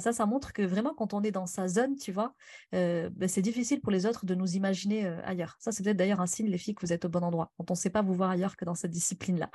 [0.00, 2.34] Ça, ça montre que vraiment quand on est dans sa zone, tu vois,
[2.72, 5.56] ben, c'est difficile pour les autres de nous imaginer ailleurs.
[5.60, 7.52] Ça, c'est peut-être d'ailleurs un signe, les filles, que vous êtes au bon endroit.
[7.58, 9.50] Quand on ne sait pas vous voir ailleurs, que dans cette discipline-là.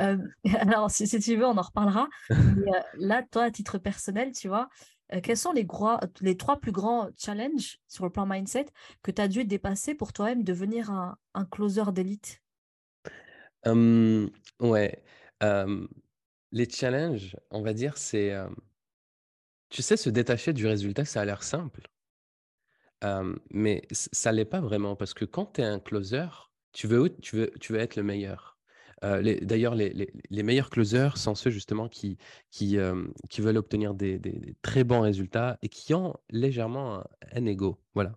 [0.00, 0.18] Euh,
[0.60, 2.08] alors, si, tu veux, on en reparlera.
[2.30, 2.36] Mais,
[2.74, 4.68] euh, là, toi, à titre personnel, tu vois,
[5.12, 8.66] euh, quels sont les, gros, les trois plus grands challenges sur le plan mindset
[9.02, 12.42] que tu as dû dépasser pour toi-même devenir un, un closer d'élite?
[14.60, 15.02] Ouais.
[16.52, 18.32] les challenges, on va dire, c'est.
[19.70, 21.88] tu sais, se détacher du résultat, ça a l'air simple.
[23.50, 26.28] mais ça l'est pas vraiment parce que quand tu es un closer,
[26.76, 28.58] tu veux, tu veux, tu veux être le meilleur.
[29.02, 32.18] Euh, d'ailleurs, les, les, meilleurs closers sont ceux justement qui,
[32.50, 37.46] qui, euh, qui veulent obtenir des, des, très bons résultats et qui ont légèrement un,
[37.46, 38.12] ego, voilà,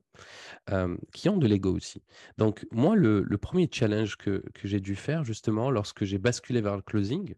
[0.71, 2.01] euh, qui ont de l'ego aussi.
[2.37, 6.59] Donc moi, le, le premier challenge que, que j'ai dû faire justement lorsque j'ai basculé
[6.61, 7.35] vers le closing,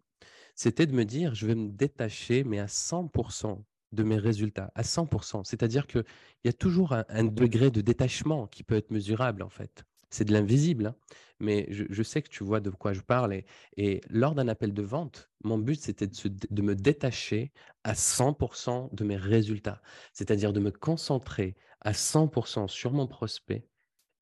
[0.55, 4.81] c'était de me dire, je vais me détacher, mais à 100% de mes résultats, à
[4.81, 5.43] 100%.
[5.45, 6.03] C'est-à-dire qu'il
[6.45, 10.25] y a toujours un, un degré de détachement qui peut être mesurable en fait c'est
[10.25, 10.95] de l'invisible, hein.
[11.39, 13.41] mais je, sais que tu vois de quoi je parle.
[13.77, 17.51] Et, lors d'un appel de vente, mon but, c'était de, me détacher
[17.83, 19.81] à 100% de mes résultats,
[20.13, 23.65] c'est-à-dire de me concentrer à 100% sur mon prospect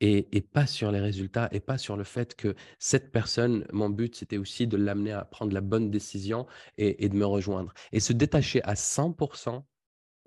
[0.02, 4.16] et, pas sur les résultats et pas sur le fait que cette personne, mon but,
[4.16, 6.48] c'était aussi de l'amener à prendre la bonne décision
[6.78, 7.74] et, et de me rejoindre.
[7.92, 9.62] Et se détacher à 100%,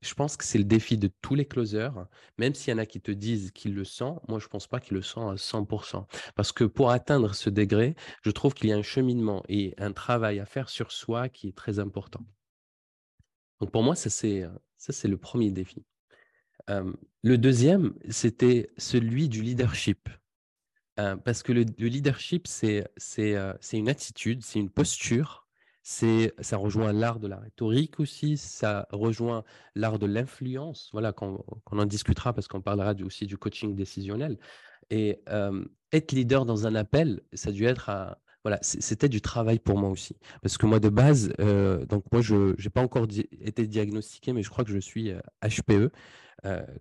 [0.03, 2.87] je pense que c'est le défi de tous les closers, même s'il y en a
[2.87, 5.37] qui te disent qu'ils le sentent, moi je ne pense pas qu'ils le sentent à
[5.37, 6.07] 100%.
[6.35, 9.93] Parce que pour atteindre ce degré, je trouve qu'il y a un cheminement et un
[9.93, 12.27] travail à faire sur soi qui est très important.
[13.61, 15.85] Donc pour moi, ça c'est, le premier défi.
[16.69, 20.09] le deuxième, c'était celui du leadership.
[20.97, 23.39] parce que le, leadership, c'est, c'est
[23.73, 25.42] une attitude, c'est une posture
[25.83, 31.45] c'est, ça rejoint l'art de la rhétorique aussi, ça rejoint l'art de l'influence, voilà, qu'on,
[31.67, 34.39] en discutera parce qu'on parlera aussi du coaching décisionnel.
[34.91, 35.23] Et
[35.93, 37.91] être leader dans un appel, ça a dû être
[38.45, 40.17] voilà, c'était du travail pour moi aussi.
[40.43, 41.33] Parce que moi, de base,
[41.89, 43.07] donc moi, je n'ai pas encore
[43.41, 45.13] été diagnostiqué, mais je crois que je suis
[45.43, 45.91] HPE,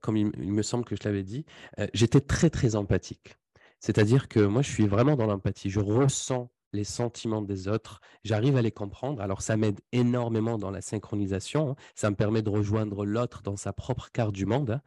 [0.02, 1.46] comme il, me semble que je l'avais dit.
[1.94, 3.36] J'étais très, très empathique.
[3.80, 5.70] C'est-à-dire que moi, je suis vraiment dans l'empathie.
[5.70, 9.22] Je ressens les sentiments des autres, j'arrive à les comprendre.
[9.22, 11.76] Alors ça m'aide énormément dans la synchronisation, hein.
[11.96, 14.82] ça me permet de rejoindre l'autre dans sa propre carte du monde.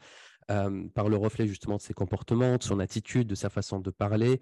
[0.47, 4.41] Par le reflet justement de ses comportements, de son attitude, de sa façon de parler.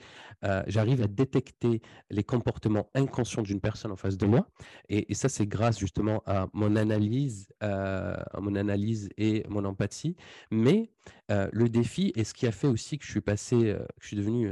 [0.67, 1.81] J'arrive à détecter
[2.11, 4.49] les comportements inconscients d'une personne en face de moi.
[4.89, 10.17] Et, ça, c'est grâce justement à mon analyse, à mon analyse et mon empathie.
[10.51, 10.91] Mais
[11.29, 14.17] le défi et ce qui a fait aussi que je suis passé, que je suis
[14.17, 14.51] devenu,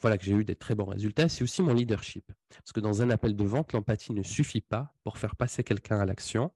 [0.00, 2.32] voilà, que j'ai eu des très bons résultats, c'est aussi mon leadership.
[2.50, 6.00] Parce que dans un appel de vente, l'empathie ne suffit pas pour faire passer quelqu'un
[6.00, 6.50] à l'action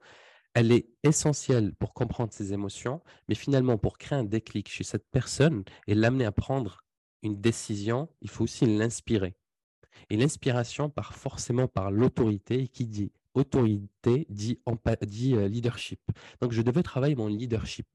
[0.54, 5.06] elle est essentielle pour comprendre ses émotions, mais finalement, pour créer un déclic chez cette
[5.10, 6.84] personne et l'amener à prendre
[7.22, 9.34] une décision, il faut aussi l'inspirer.
[10.10, 14.58] Et l'inspiration part forcément par l'autorité, qui dit autorité dit,
[15.02, 16.00] dit euh, leadership.
[16.40, 17.86] Donc, je devais travailler mon leadership.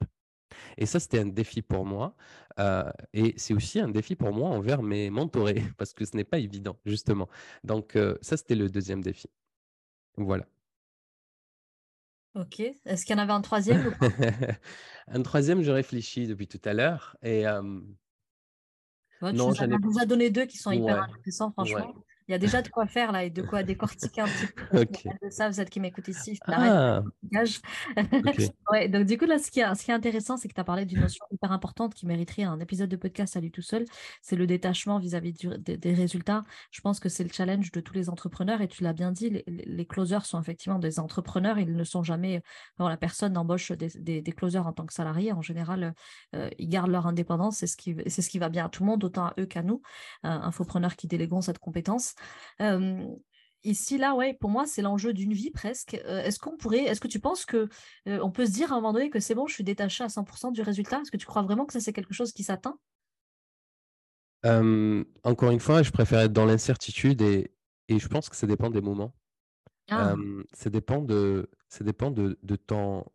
[0.78, 2.16] Et ça, c'était un défi pour moi.
[2.60, 6.24] Euh, et c'est aussi un défi pour moi envers mes mentorés, parce que ce n'est
[6.24, 7.30] pas évident, justement.
[7.64, 9.30] Donc, euh, ça, c'était le deuxième défi.
[10.18, 10.47] Voilà.
[12.39, 12.59] Ok.
[12.59, 13.95] Est-ce qu'il y en avait un troisième
[15.07, 17.17] Un troisième, je réfléchis depuis tout à l'heure.
[17.23, 17.45] Et
[19.19, 21.93] tu nous as déjà donné deux qui sont hyper intéressants, franchement.
[22.28, 24.63] Il y a déjà de quoi faire là et de quoi décortiquer un petit peu.
[24.88, 25.09] Okay.
[25.23, 26.38] De ça, vous êtes qui m'écoute ici.
[26.45, 27.01] Ah.
[28.71, 30.59] ouais, donc du coup, là, ce qui est, ce qui est intéressant, c'est que tu
[30.59, 33.61] as parlé d'une notion hyper importante qui mériterait un épisode de podcast à lui tout
[33.61, 33.86] seul.
[34.21, 36.43] C'est le détachement vis-à-vis des, résultats.
[36.71, 39.43] Je pense que c'est le challenge de tous les entrepreneurs et tu l'as bien dit,
[39.47, 41.57] les, closers sont effectivement des entrepreneurs.
[41.59, 42.41] Ils ne sont jamais.
[42.78, 45.32] la personne n'embauche des, des, closers en tant que salarié.
[45.32, 45.93] En général,
[46.36, 47.57] euh, ils gardent leur indépendance.
[47.57, 49.63] C'est ce, qui, ce qui va bien à tout le monde, autant à eux qu'à
[49.63, 49.82] nous,
[50.25, 52.15] euh, infopreneurs qui déléguons cette compétence
[53.63, 55.93] ici, là, ouais, pour moi, c'est l'enjeu d'une vie presque.
[55.93, 57.70] est-ce qu'on pourrait, est-ce que tu penses que
[58.05, 60.07] on peut se dire à un moment donné que c'est bon, je suis détaché à
[60.07, 61.01] 100% du résultat?
[61.01, 62.78] Est-ce que tu crois vraiment que ça, c'est quelque chose qui s'atteint?
[65.24, 67.51] Encore une fois, je préfère être dans l'incertitude et,
[67.89, 69.13] et, je pense que ça dépend des moments.
[69.89, 70.15] Ah.
[70.51, 72.57] ça dépend de, ça dépend de, de,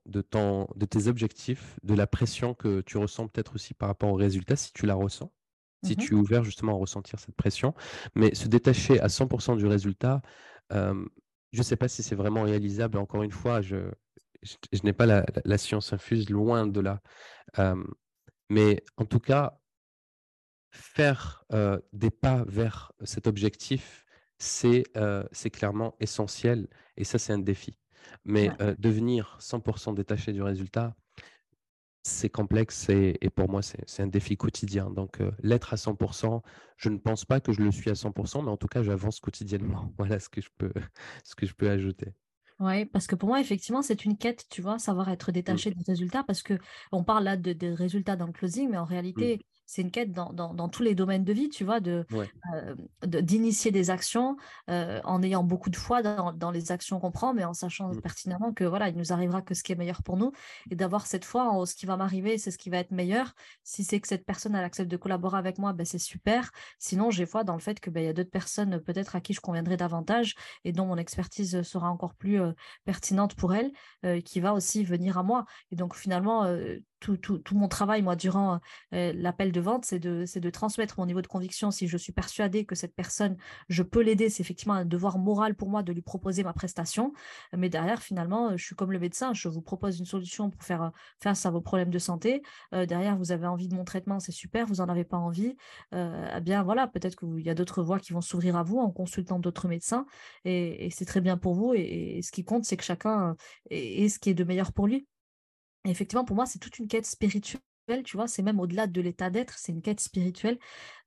[0.06, 4.14] de, de tes objectifs, de la pression que tu ressens peut-être aussi par rapport au
[4.14, 5.30] résultat, si tu la ressens
[5.82, 7.74] si mmh tu es ouvert justement à ressentir cette pression.
[8.14, 10.22] Mais se détacher à 100% du résultat,
[10.70, 12.98] je ne sais pas si c'est vraiment réalisable.
[12.98, 13.90] Encore une fois, je,
[14.42, 17.00] je, n'ai pas la, science infuse, loin de là.
[18.48, 19.58] mais en tout cas,
[20.70, 21.44] faire
[21.92, 24.04] des pas vers cet objectif,
[24.38, 24.84] c'est
[25.52, 26.68] clairement essentiel.
[26.96, 27.78] Et ça, c'est un défi.
[28.24, 30.96] Mais devenir 100% détaché du résultat,
[32.02, 34.90] c'est complexe et, pour moi, c'est un défi quotidien.
[34.90, 36.42] Donc, euh, l'être à 100%,
[36.76, 39.20] je ne pense pas que je le suis à 100%, mais en tout cas, j'avance
[39.20, 39.92] quotidiennement.
[39.98, 40.72] Voilà ce que je peux,
[41.24, 42.12] ce que je peux ajouter.
[42.58, 45.32] Oui, parce que pour moi, effectivement, c'est une quête, tu vois, savoir être mmh.
[45.32, 46.58] détaché des résultats, parce que
[46.90, 49.38] on parle là de, des résultats dans le closing, mais en mmh.
[49.72, 53.70] C'est une quête dans, dans, tous les domaines de vie, tu vois, de, euh, d'initier
[53.70, 54.36] des actions
[54.68, 57.88] euh, en ayant beaucoup de foi dans, dans les actions qu'on prend, mais en sachant
[57.88, 58.02] mmh.
[58.02, 60.32] pertinemment que voilà, il nous arrivera que ce qui est meilleur pour nous
[60.70, 63.32] et d'avoir cette foi en ce qui va m'arriver, c'est ce qui va être meilleur.
[63.64, 66.50] Si c'est que cette personne elle accepte de collaborer avec moi, ben, c'est super.
[66.78, 69.22] Sinon, j'ai foi dans le fait que ben, il y a d'autres personnes peut-être à
[69.22, 72.52] qui je conviendrai davantage et dont mon expertise sera encore plus euh,
[72.84, 73.72] pertinente pour elle,
[74.22, 75.46] qui va aussi venir à moi.
[75.70, 76.44] Et donc finalement,
[77.02, 78.60] tout, mon travail, moi, durant
[78.94, 81.70] euh, l'appel de vente, c'est de, transmettre mon niveau de conviction.
[81.70, 83.36] Si je suis persuadée que cette personne,
[83.68, 87.12] je peux l'aider, c'est effectivement un devoir moral pour moi de lui proposer ma prestation.
[87.56, 90.92] Mais derrière, finalement, je suis comme le médecin, je vous propose une solution pour faire
[91.20, 92.42] face à vos problèmes de santé.
[92.74, 94.66] Euh, derrière, vous avez envie de mon traitement, c'est super.
[94.66, 95.56] Vous n'en avez pas envie.
[95.94, 98.78] Euh, eh bien, voilà, peut-être qu'il y a d'autres voies qui vont s'ouvrir à vous
[98.78, 100.06] en consultant d'autres médecins.
[100.44, 101.74] Et, c'est très bien pour vous.
[101.74, 103.36] Et, et ce qui compte, c'est que chacun
[103.70, 105.06] ait ce qui est de meilleur pour lui
[105.84, 107.60] effectivement, pour moi, c'est toute une quête spirituelle,
[108.04, 110.58] tu vois, c'est même au-delà de l'état d'être, c'est une quête spirituelle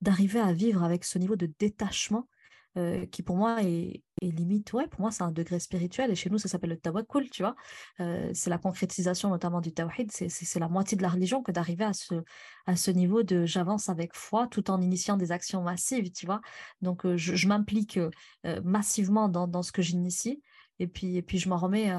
[0.02, 2.28] d'arriver à vivre avec ce niveau de détachement
[2.78, 6.38] euh, qui pour moi est, limite, pour moi c'est un degré spirituel et chez nous
[6.38, 7.56] ça s'appelle le tawakkul, tu vois.
[8.02, 11.86] Euh, c'est la concrétisation notamment du tawhid, c'est la moitié de la religion que d'arriver
[11.86, 11.94] à
[12.76, 16.42] ce, niveau de j'avance avec foi tout en initiant des actions massives, tu vois.
[16.82, 17.98] Donc euh, je, m'implique
[18.64, 20.42] massivement dans ce que j'initie.
[20.80, 21.92] Et puis, et puis je m'en remets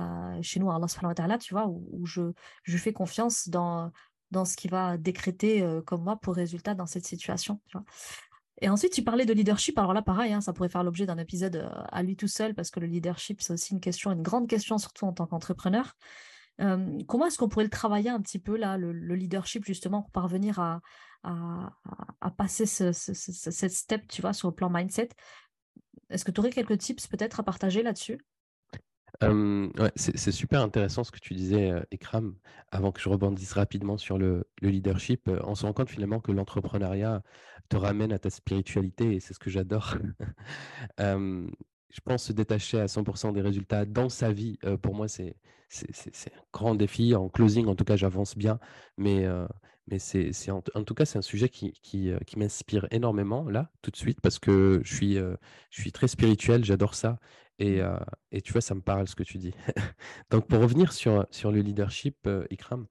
[0.42, 3.90] chez nous à Allah subhanahu wa ta'ala, tu vois, où, je, je fais confiance dans,
[4.30, 7.60] dans ce qui va décréter comme moi pour résultat dans cette situation.
[8.62, 9.78] Et ensuite, tu parlais de leadership.
[9.78, 12.54] Alors là, pareil, hein, ça pourrait faire l'objet d'un épisode euh, à lui tout seul,
[12.54, 15.94] parce que le leadership, c'est aussi une question, une grande question, surtout en tant qu'entrepreneur.
[16.62, 20.10] Euh, comment est-ce qu'on pourrait le travailler un petit peu, là, le, leadership, justement, pour
[20.10, 20.80] parvenir à,
[21.22, 25.10] à, passer ce, cette step, tu vois, sur le plan mindset?
[26.08, 28.18] Est-ce que tu aurais quelques tips peut-être à partager là-dessus?
[29.96, 32.34] C'est super intéressant ce que tu disais, Ekram,
[32.70, 35.30] avant que je rebondisse rapidement sur le, leadership.
[35.44, 37.22] on se rend compte finalement que l'entrepreneuriat
[37.68, 39.96] te ramène à ta spiritualité et c'est ce que j'adore.
[40.98, 45.36] je pense se détacher à 100% des résultats dans sa vie, pour moi, c'est
[45.80, 47.14] un grand défi.
[47.14, 48.58] En closing, en tout cas, j'avance bien,
[48.96, 49.26] mais,
[49.88, 53.70] mais c'est en, en, tout cas, c'est un sujet qui, qui, qui m'inspire énormément là,
[53.82, 57.18] tout de suite, parce que je suis, je suis très spirituel, j'adore ça.
[57.58, 58.00] Et, mmh.
[58.32, 59.54] et, tu vois, ça me parle ce que tu dis.
[60.30, 62.86] Donc, pour revenir sur, sur le leadership, Ikram,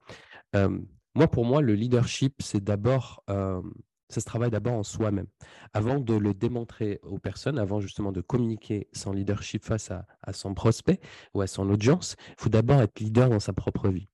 [1.14, 3.22] moi, pour moi, le leadership, c'est d'abord,
[4.08, 5.26] ça se travaille d'abord en soi-même.
[5.72, 10.32] Avant de le démontrer aux personnes, avant justement de communiquer son leadership face à, à
[10.32, 11.00] son prospect
[11.34, 14.08] ou à son audience, il faut d'abord être leader dans sa propre vie.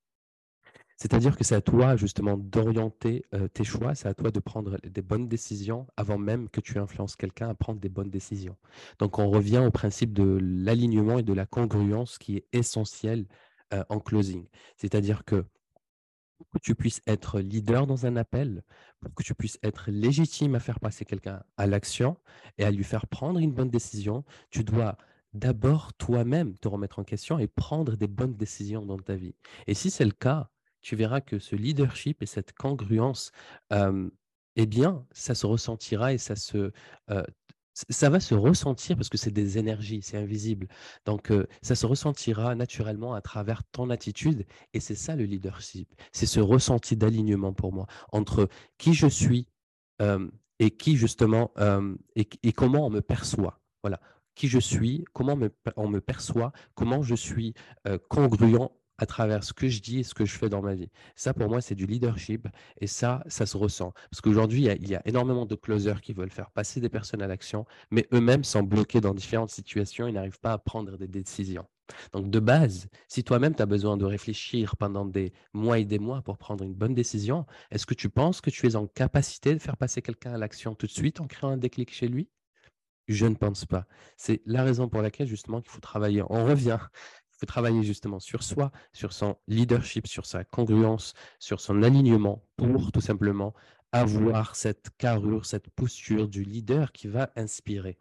[1.02, 3.24] C'est-à-dire que c'est à toi justement d'orienter
[3.54, 7.16] tes choix, c'est à toi de prendre des bonnes décisions avant même que tu influences
[7.16, 8.56] quelqu'un à prendre des bonnes décisions.
[9.00, 13.26] Donc on revient au principe de l'alignement et de la congruence qui est essentiel
[13.88, 14.46] en closing.
[14.76, 15.44] C'est-à-dire que
[16.38, 18.62] pour que tu puisses être leader dans un appel,
[19.00, 22.16] pour que tu puisses être légitime à faire passer quelqu'un à l'action
[22.58, 24.96] et à lui faire prendre une bonne décision, tu dois
[25.34, 29.34] d'abord toi-même te remettre en question et prendre des bonnes décisions dans ta vie.
[29.66, 30.48] Et si c'est le cas,
[30.82, 33.32] tu verras que ce leadership et cette congruence,
[33.70, 36.72] eh bien, ça se ressentira et ça se,
[37.88, 40.68] ça va se ressentir parce que c'est des énergies, c'est invisible.
[41.06, 45.88] Donc, ça se ressentira naturellement à travers ton attitude et c'est ça le leadership.
[46.12, 49.46] C'est ce ressenti d'alignement pour moi entre qui je suis
[50.58, 51.52] et qui justement
[52.16, 53.60] et, comment on me perçoit.
[53.82, 54.00] Voilà,
[54.34, 55.38] qui je suis, comment
[55.76, 57.54] on me perçoit, comment je suis
[58.08, 58.68] congruent
[58.98, 60.90] à travers ce que je dis et ce que je fais dans ma vie.
[61.16, 62.48] Ça, pour moi, c'est du leadership
[62.80, 63.92] et ça, ça se ressent.
[64.10, 67.26] Parce qu'aujourd'hui, il, y, a énormément de closers qui veulent faire passer des personnes à
[67.26, 71.66] l'action, mais eux-mêmes sont bloqués dans différentes situations et n'arrivent pas à prendre des décisions.
[72.12, 75.98] Donc, de base, si toi-même, tu as besoin de réfléchir pendant des mois et des
[75.98, 79.52] mois pour prendre une bonne décision, est-ce que tu penses que tu es en capacité
[79.52, 82.28] de faire passer quelqu'un à l'action tout de suite en créant un déclic chez lui?
[83.08, 83.86] Je ne pense pas.
[84.16, 86.22] C'est la raison pour laquelle justement qu'il faut travailler.
[86.30, 86.78] On revient
[87.46, 93.00] travailler justement sur soi, sur son leadership, sur sa congruence, sur son alignement pour tout
[93.00, 93.54] simplement
[93.92, 97.98] avoir cette carrure, cette posture du leader qui va inspirer.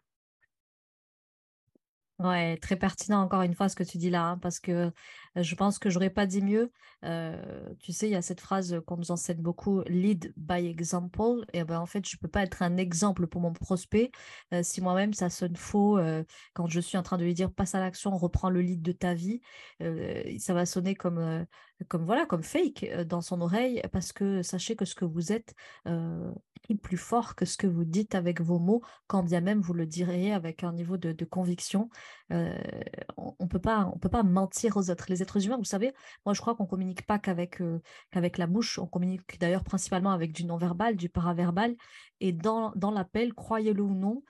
[2.21, 4.91] Ouais, très pertinent encore une fois ce que tu dis là, hein, parce que
[5.35, 6.71] je pense que j'aurais pas dit mieux.
[7.79, 11.43] tu sais, il y a cette phrase qu'on nous enseigne beaucoup, lead by example.
[11.53, 14.11] Et ben en fait, je peux pas être un exemple pour mon prospect
[14.61, 15.99] si moi-même ça sonne faux
[16.53, 18.91] quand je suis en train de lui dire passe à l'action, reprends le lead de
[18.91, 19.41] ta vie.
[20.37, 21.47] ça va sonner comme
[21.87, 25.55] comme voilà, comme fake dans son oreille, parce que sachez que ce que vous êtes
[26.81, 29.85] plus fort que ce que vous dites avec vos mots, quand bien même vous le
[29.85, 31.89] diriez avec un niveau de, conviction.
[32.29, 35.05] on, ne peut pas, mentir aux autres.
[35.09, 35.93] Les êtres humains, vous savez,
[36.25, 37.61] moi je crois qu'on communique pas qu'avec
[38.11, 41.75] qu'avec la bouche, on communique d'ailleurs principalement avec du non-verbal, du paraverbal,
[42.19, 44.23] et dans, l'appel, croyez-le ou non.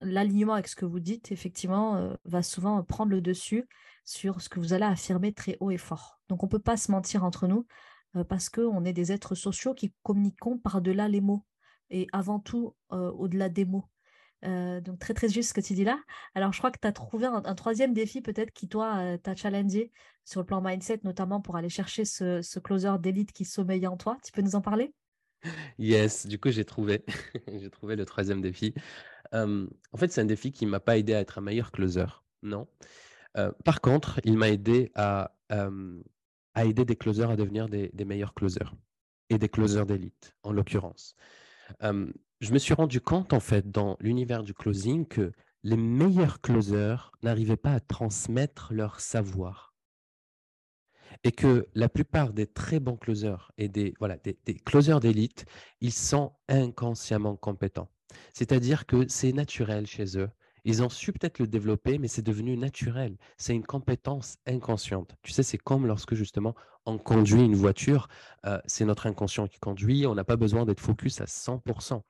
[0.00, 3.66] L'alignement avec ce que vous dites, effectivement, va souvent prendre le dessus
[4.04, 6.20] sur ce que vous allez affirmer très haut et fort.
[6.28, 7.64] Donc on ne peut pas se mentir entre nous euh,
[8.22, 11.44] parce qu'on est des êtres sociaux qui communiquons par-delà les mots
[11.90, 13.84] et avant tout euh, au-delà des mots.
[14.44, 15.98] Euh, donc très très juste ce que tu dis là.
[16.34, 19.90] Alors je crois que tu as trouvé un, troisième défi peut-être qui toi t'a challengé
[20.24, 24.18] sur le plan mindset, notamment pour aller chercher ce, closer d'élite qui sommeille en toi.
[24.22, 24.92] Tu peux nous en parler?
[25.78, 27.04] Yes, du coup j'ai trouvé,
[27.60, 28.74] j'ai trouvé le troisième défi.
[29.32, 32.06] en fait c'est un défi qui m'a pas aidé à être un meilleur closer,
[32.42, 32.68] non?
[33.36, 35.32] Euh, par contre, il m'a aidé à,
[36.54, 38.74] à, aider des closers à devenir des, meilleurs closers
[39.30, 41.16] et des closers d'élite, en l'occurrence.
[41.80, 45.32] je me suis rendu compte, en fait, dans l'univers du closing, que
[45.62, 49.74] les meilleurs closers n'arrivaient pas à transmettre leur savoir.
[51.22, 55.46] Et que la plupart des très bons closers et des, voilà, des, des closers d'élite,
[55.80, 57.88] ils sont inconsciemment compétents.
[58.32, 60.28] C'est-à-dire que c'est naturel chez eux.
[60.64, 63.16] Ils ont su peut-être le développer, mais c'est devenu naturel.
[63.36, 65.14] C'est une compétence inconsciente.
[65.22, 66.54] Tu sais, c'est comme lorsque justement
[66.86, 68.08] on conduit une voiture,
[68.46, 72.02] euh, c'est notre inconscient qui conduit, on n'a pas besoin d'être focus à 100%,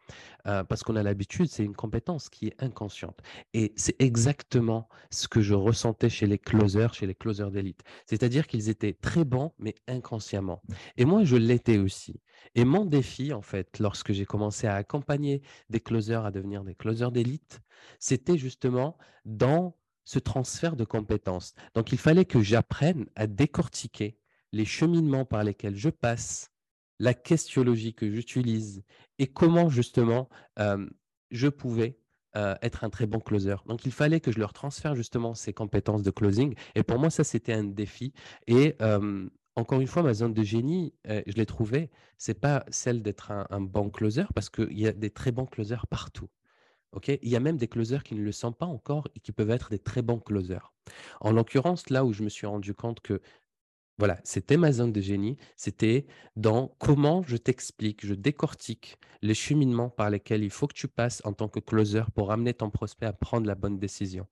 [0.46, 3.20] euh, parce qu'on a l'habitude, c'est une compétence qui est inconsciente.
[3.52, 7.82] Et c'est exactement ce que je ressentais chez les closers, chez les closers d'élite.
[8.06, 10.62] C'est-à-dire qu'ils étaient très bons, mais inconsciemment.
[10.96, 12.20] Et moi, je l'étais aussi.
[12.54, 16.74] Et mon défi, en fait, lorsque j'ai commencé à accompagner des closers à devenir des
[16.74, 17.60] closers d'élite,
[17.98, 21.54] c'était justement dans ce transfert de compétences.
[21.74, 24.18] Donc, il fallait que j'apprenne à décortiquer
[24.54, 26.50] les cheminements par lesquels je passe,
[27.00, 28.84] la questiologie que j'utilise
[29.18, 30.28] et comment justement
[31.30, 31.98] je pouvais
[32.34, 33.56] être un très bon closer.
[33.66, 36.54] Donc il fallait que je leur transfère justement ces compétences de closing.
[36.74, 38.12] Et pour moi, ça, c'était un défi.
[38.46, 38.76] Et
[39.56, 43.60] encore une fois, ma zone de génie, je l'ai trouvée, c'est pas celle d'être un,
[43.60, 46.28] bon closer parce qu'il y a des très bons closers partout.
[46.92, 49.32] Okay il y a même des closers qui ne le sont pas encore et qui
[49.32, 50.72] peuvent être des très bons closers.
[51.20, 53.20] En l'occurrence, là où je me suis rendu compte que
[53.98, 55.36] voilà, c'était ma zone de génie.
[55.56, 60.88] C'était dans comment je t'explique, je décortique les cheminements par lesquels il faut que tu
[60.88, 64.26] passes en tant que closer pour amener ton prospect à prendre la bonne décision.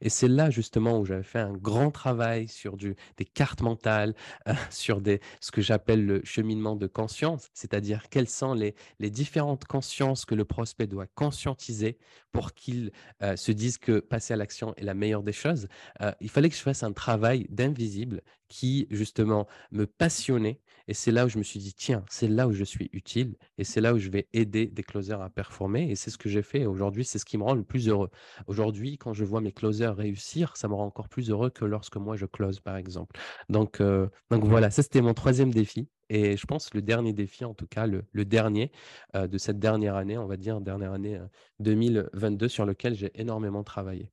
[0.00, 4.14] Et c'est là justement où j'avais fait un grand travail sur des cartes mentales,
[4.48, 9.10] euh, sur des, ce que j'appelle le cheminement de conscience, c'est-à-dire quelles sont les, les,
[9.10, 11.98] différentes consciences que le prospect doit conscientiser
[12.32, 12.90] pour qu'il
[13.22, 15.68] euh, se dise que passer à l'action est la meilleure des choses.
[16.00, 20.60] Euh, il fallait que je fasse un travail d'invisible qui justement me passionnait.
[20.88, 23.36] Et c'est là où je me suis dit, tiens, c'est là où je suis utile
[23.58, 25.90] et c'est là où je vais aider des closers à performer.
[25.90, 26.66] Et c'est ce que j'ai fait.
[26.66, 28.10] Aujourd'hui, c'est ce qui me rend le plus heureux.
[28.46, 31.96] Aujourd'hui, quand je vois mes closers réussir, ça me rend encore plus heureux que lorsque
[31.96, 33.18] moi je close, par exemple.
[33.48, 35.88] Donc, euh, donc voilà, ça c'était mon troisième défi.
[36.10, 38.70] Et je pense le dernier défi, en tout cas le, dernier
[39.16, 41.18] euh, de cette dernière année, on va dire dernière année
[41.60, 44.10] 2022, euh, sur lequel j'ai énormément travaillé.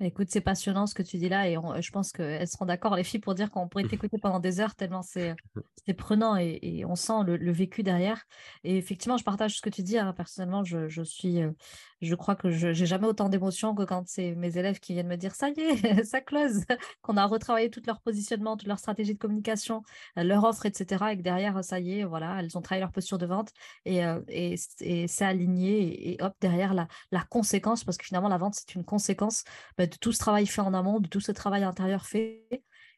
[0.00, 3.04] Écoute, c'est passionnant ce que tu dis là et je pense qu'elles seront d'accord, les
[3.04, 5.34] filles, pour dire qu'on pourrait t'écouter pendant des heures tellement c'est
[5.96, 8.26] prenant et, on sent le, vécu derrière.
[8.62, 9.98] Et effectivement, je partage ce que tu dis.
[9.98, 10.12] Hein.
[10.12, 11.50] Personnellement, je, suis, euh,
[12.02, 15.08] je crois que je n'ai jamais autant d'émotions que quand c'est mes élèves qui viennent
[15.08, 16.64] me dire ça y est, ça close,
[17.02, 19.82] qu'on a retravaillé tout leur positionnement, toute leur stratégie de communication,
[20.18, 21.04] euh, leur offre, etc.
[21.12, 23.50] Et que derrière, ça y est, voilà, elles ont travaillé leur posture de vente
[23.84, 26.12] et, euh, c'est aligné.
[26.12, 26.86] Et, hop, derrière, la,
[27.30, 29.44] conséquence, parce que finalement, la vente, c'est une conséquence.
[29.78, 32.46] Bah, de tout ce travail fait en amont, de tout ce travail intérieur fait.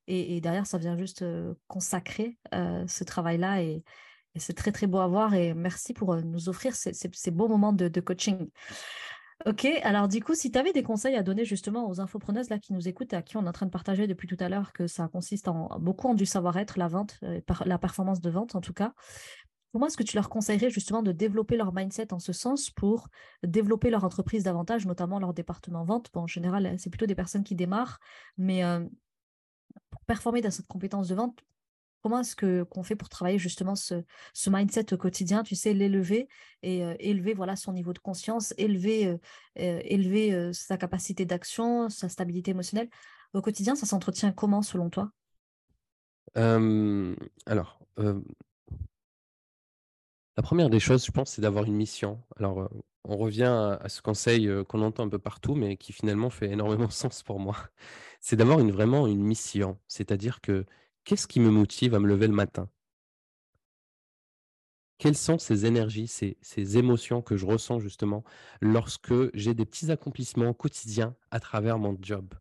[0.06, 1.24] Et, derrière, ça vient juste
[1.66, 3.60] consacrer ce travail-là.
[4.36, 5.34] C'est très, très beau à voir.
[5.34, 8.48] Et merci pour nous offrir ces, beaux moments de, coaching.
[9.46, 12.58] Ok, alors du coup, si tu avais des conseils à donner justement aux infopreneuses là
[12.58, 14.72] qui nous écoutent, à qui on est en train de partager depuis tout à l'heure
[14.72, 17.20] que ça consiste en beaucoup en du savoir-être, la vente,
[17.64, 18.94] la performance de vente en tout cas,
[19.72, 23.08] Comment est-ce que tu leur conseillerais justement de développer leur mindset en ce sens pour
[23.42, 26.08] développer leur entreprise davantage, notamment leur département vente?
[26.14, 28.00] Bon, En général, c'est plutôt des personnes qui démarrent,
[28.38, 28.62] mais
[29.90, 31.44] pour performer dans cette compétence de vente,
[32.02, 34.02] comment est-ce que qu'on fait pour travailler justement ce,
[34.46, 36.28] mindset au quotidien, tu sais, l'élever
[36.62, 39.16] et élever voilà son niveau de conscience, élever,
[39.56, 42.88] élever sa capacité d'action, sa stabilité émotionnelle.
[43.34, 45.10] Au quotidien, ça s'entretient comment selon toi?
[46.34, 47.80] Alors,
[50.38, 52.22] la première des choses, je pense, c'est d'avoir une mission.
[52.36, 52.68] Alors, euh,
[53.02, 56.48] on revient à, ce conseil euh, qu'on entend un peu partout, mais qui finalement fait
[56.48, 57.56] énormément sens pour moi.
[58.20, 59.80] C'est d'avoir une, vraiment une mission.
[59.88, 60.64] C'est-à-dire que
[61.04, 62.68] qu'est-ce qui me motive à me lever le matin?
[64.98, 68.24] Quelles sont ces énergies, ces, émotions que je ressens justement
[68.60, 72.34] lorsque j'ai des petits accomplissements quotidiens à travers mon job?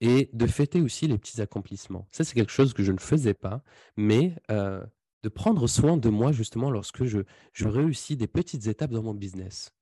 [0.00, 2.08] Et de fêter aussi les petits accomplissements.
[2.10, 3.62] Ça, c'est quelque chose que je ne faisais pas,
[3.96, 4.84] mais euh,
[5.22, 9.72] de prendre soin de moi justement lorsque je réussis des petites étapes dans mon business.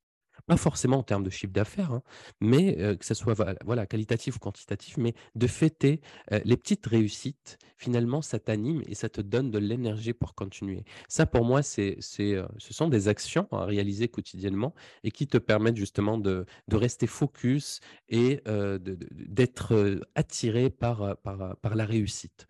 [0.47, 2.03] Pas forcément en termes de chiffre d'affaires, hein,
[2.41, 3.35] mais que ce soit
[3.65, 6.01] voilà, qualitatif ou quantitatif, mais de fêter
[6.45, 10.85] les petites réussites, finalement, ça t'anime et ça te donne de l'énergie pour continuer.
[11.09, 14.75] Ça, pour moi, c'est, c'est, ce sont des actions à réaliser quotidiennement
[15.05, 18.43] et qui te permettent justement de, de rester focus et
[18.81, 22.47] d'être attiré par, par, par la réussite.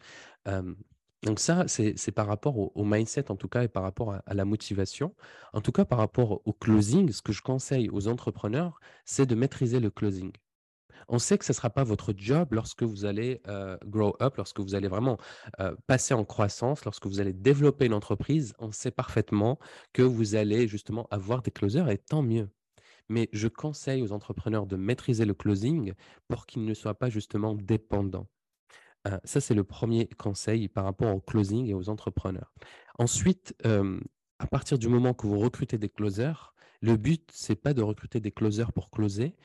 [1.25, 4.45] Donc ça, c'est par rapport au, mindset en tout cas et par rapport à, la
[4.45, 5.15] motivation.
[5.53, 9.37] En tout cas, par rapport au closing, ce que je conseille aux entrepreneurs, c'est de
[9.37, 10.33] maîtriser le closing.
[11.09, 14.37] On sait que ce ne sera pas votre job lorsque vous allez euh, grow up,
[14.37, 15.17] lorsque vous allez vraiment
[15.61, 18.55] euh, passer en croissance, lorsque vous allez développer une entreprise.
[18.59, 19.59] On sait parfaitement
[19.93, 22.49] que vous allez justement avoir des closers et tant mieux.
[23.09, 25.93] Mais je conseille aux entrepreneurs de maîtriser le closing
[26.29, 28.29] pour qu'ils ne soient pas justement dépendants
[29.25, 32.53] ça, c'est le premier conseil par rapport au closing et aux entrepreneurs.
[32.99, 33.55] Ensuite,
[34.39, 38.19] à partir du moment que vous recrutez des closers, le but, c'est pas de recruter
[38.19, 39.37] des closers pour closer,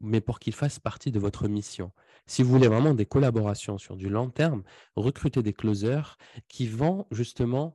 [0.00, 1.92] mais pour qu'ils fassent partie de votre mission.
[2.26, 4.62] Si vous voulez vraiment des collaborations sur du long terme,
[4.96, 6.16] recrutez des closers
[6.48, 7.74] qui vont justement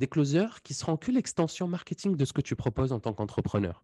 [0.00, 3.82] des closers qui seront que l'extension marketing de ce que tu proposes en tant qu'entrepreneur.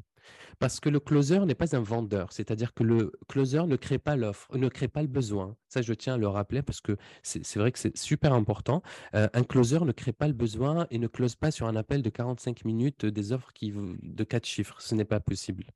[0.58, 4.16] Parce que le closer n'est pas un vendeur, c'est-à-dire que le closer ne crée pas
[4.16, 5.56] l'offre, ne crée pas le besoin.
[5.68, 8.82] Ça, je tiens à le rappeler parce que c'est vrai que c'est super important.
[9.14, 12.02] Euh, un closer ne crée pas le besoin et ne close pas sur un appel
[12.02, 14.80] de 45 minutes des offres qui, de quatre chiffres.
[14.80, 15.66] Ce n'est pas possible.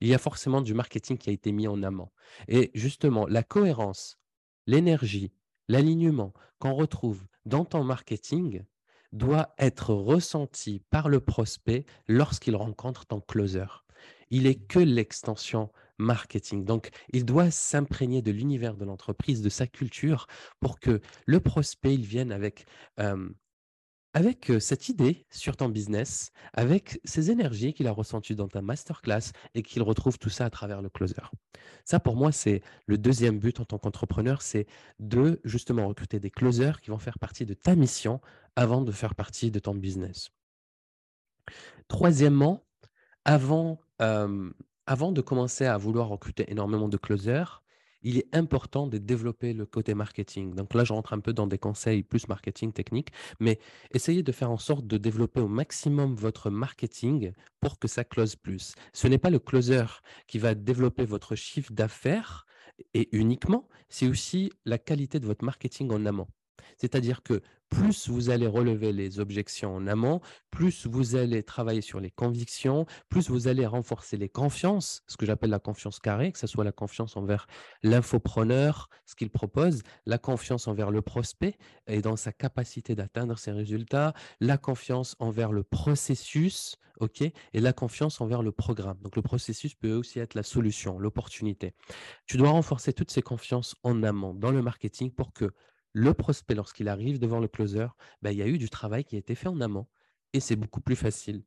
[0.00, 2.08] Il y a forcément du marketing qui a été mis en amont.
[2.48, 4.18] Et justement, la cohérence,
[4.66, 5.32] l'énergie,
[5.68, 8.64] l'alignement qu'on retrouve dans ton marketing,
[9.12, 13.66] doit être ressenti par le prospect lorsqu'il rencontre ton closer.
[14.30, 16.64] Il est que l'extension marketing.
[16.64, 20.26] Donc, il doit s'imprégner de l'univers de l'entreprise, de sa culture,
[20.60, 22.66] pour que le prospect il vienne avec
[24.14, 29.32] avec cette idée sur ton business, avec ces énergies qu'il a ressenties dans ta masterclass
[29.54, 31.22] et qu'il retrouve tout ça à travers le closer.
[31.84, 34.66] Ça, pour moi, c'est le deuxième but en tant qu'entrepreneur, c'est
[34.98, 38.20] de justement recruter des closers qui vont faire partie de ta mission
[38.54, 40.30] avant de faire partie de ton business.
[41.88, 42.64] Troisièmement,
[43.24, 47.61] avant, avant de commencer à vouloir recruter énormément de closers,
[48.02, 50.54] il est important de développer le côté marketing.
[50.54, 53.08] Donc là, je rentre un peu dans des conseils plus marketing technique,
[53.40, 53.58] mais
[53.92, 58.36] essayez de faire en sorte de développer au maximum votre marketing pour que ça close
[58.36, 58.74] plus.
[58.92, 59.84] Ce n'est pas le closer
[60.26, 62.46] qui va développer votre chiffre d'affaires
[62.94, 66.26] et uniquement, c'est aussi la qualité de votre marketing en amont.
[66.78, 67.42] C'est-à-dire que
[67.72, 72.84] plus vous allez relever les objections en amont, plus vous allez travailler sur les convictions,
[73.08, 76.64] plus vous allez renforcer les confiances, ce que j'appelle la confiance carrée, que ce soit
[76.64, 77.46] la confiance envers
[77.82, 83.52] l'infopreneur, ce qu'il propose, la confiance envers le prospect et dans sa capacité d'atteindre ses
[83.52, 88.98] résultats, la confiance envers le processus, ok, et la confiance envers le programme.
[89.00, 91.74] Donc le processus peut aussi être la solution, l'opportunité.
[92.26, 95.52] Tu dois renforcer toutes ces confiances en amont dans le marketing pour que
[95.92, 97.86] le prospect, lorsqu'il arrive devant le closer,
[98.22, 99.86] ben, il y a eu du travail qui a été fait en amont
[100.32, 101.44] et c'est beaucoup plus facile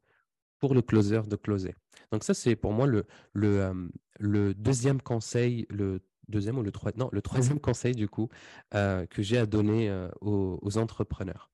[0.60, 1.76] pour le closer de closer.
[2.12, 8.08] Donc ça, c'est pour moi le, deuxième conseil, le deuxième ou le troisième, conseil du
[8.08, 8.30] coup
[8.72, 11.50] que j'ai à donner aux, entrepreneurs.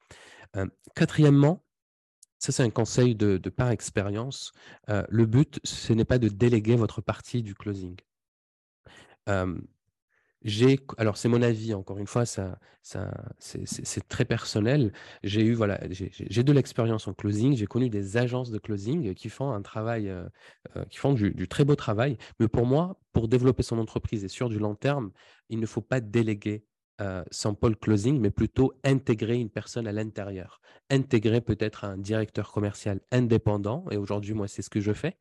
[0.95, 1.63] Quatrièmement,
[2.39, 4.51] ça c'est un conseil de, par expérience.
[4.87, 7.95] le but, ce n'est pas de déléguer votre partie du closing
[10.97, 14.91] alors c'est mon avis, encore une fois, ça, c'est très personnel.
[15.23, 19.29] J'ai eu, voilà, j'ai de l'expérience en closing, j'ai connu des agences de closing qui
[19.29, 20.23] font un travail, euh,
[20.75, 22.17] euh, qui font du, très beau travail.
[22.39, 25.11] Mais pour moi, pour développer son entreprise et sur du long terme,
[25.49, 26.65] il ne faut pas déléguer
[27.01, 30.59] euh, son pôle closing, mais plutôt intégrer une personne à l'intérieur.
[30.89, 35.17] Intégrer peut-être un directeur commercial indépendant, et aujourd'hui, moi, c'est ce que je fais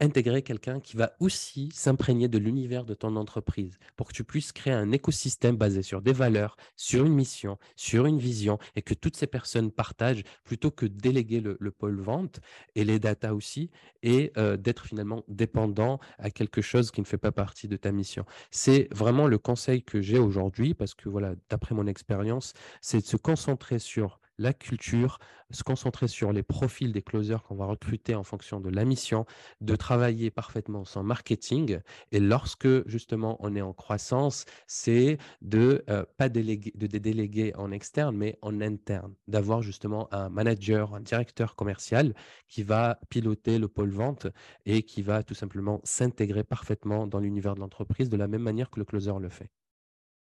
[0.00, 4.52] intégrer quelqu'un qui va aussi s'imprégner de l'univers de ton entreprise pour que tu puisses
[4.52, 8.94] créer un écosystème basé sur des valeurs, sur une mission, sur une vision et que
[8.94, 12.40] toutes ces personnes partagent plutôt que déléguer le, pôle vente
[12.76, 13.70] et les data aussi
[14.02, 18.24] et d'être finalement dépendant à quelque chose qui ne fait pas partie de ta mission.
[18.50, 23.06] C'est vraiment le conseil que j'ai aujourd'hui parce que voilà, d'après mon expérience, c'est de
[23.06, 25.18] se concentrer sur la culture,
[25.50, 29.26] se concentrer sur les profils des closers qu'on va recruter en fonction de la mission,
[29.60, 31.80] de travailler parfaitement son marketing.
[32.12, 37.70] Et lorsque justement on est en croissance, c'est de euh, pas déléguer, de déléguer en
[37.70, 42.14] externe, mais en interne, d'avoir justement un manager, un directeur commercial
[42.48, 44.26] qui va piloter le pôle vente
[44.66, 48.70] et qui va tout simplement s'intégrer parfaitement dans l'univers de l'entreprise de la même manière
[48.70, 49.50] que le closer le fait.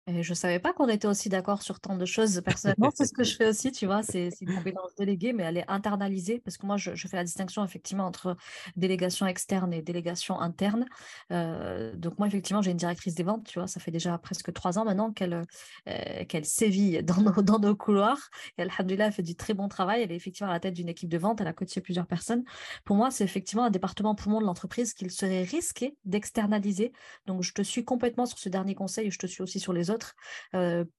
[0.07, 2.41] Je ne savais pas qu'on était aussi d'accord sur tant de choses.
[2.43, 4.01] Personnellement, c'est ce que je fais aussi, tu vois.
[4.01, 7.63] C'est une compétence déléguée, mais elle est internalisée parce que moi, je, fais la distinction
[7.63, 8.35] effectivement entre
[8.75, 10.85] délégation externe et délégation interne.
[11.31, 13.67] Euh, donc, moi, effectivement, j'ai une directrice des ventes, tu vois.
[13.67, 15.45] Ça fait déjà presque trois ans maintenant qu'elle
[15.87, 18.29] euh, sévit dans nos, dans nos couloirs.
[18.57, 20.01] Et Alhamdulillah, elle fait du très bon travail.
[20.01, 21.39] Elle est effectivement à la tête d'une équipe de vente.
[21.39, 22.43] Elle a coaché plusieurs personnes.
[22.83, 26.93] Pour moi, c'est effectivement un département poumon de l'entreprise qu'il serait risqué d'externaliser.
[27.27, 29.71] Donc, je te suis complètement sur ce dernier conseil et je te suis aussi sur
[29.71, 30.89] les autres autres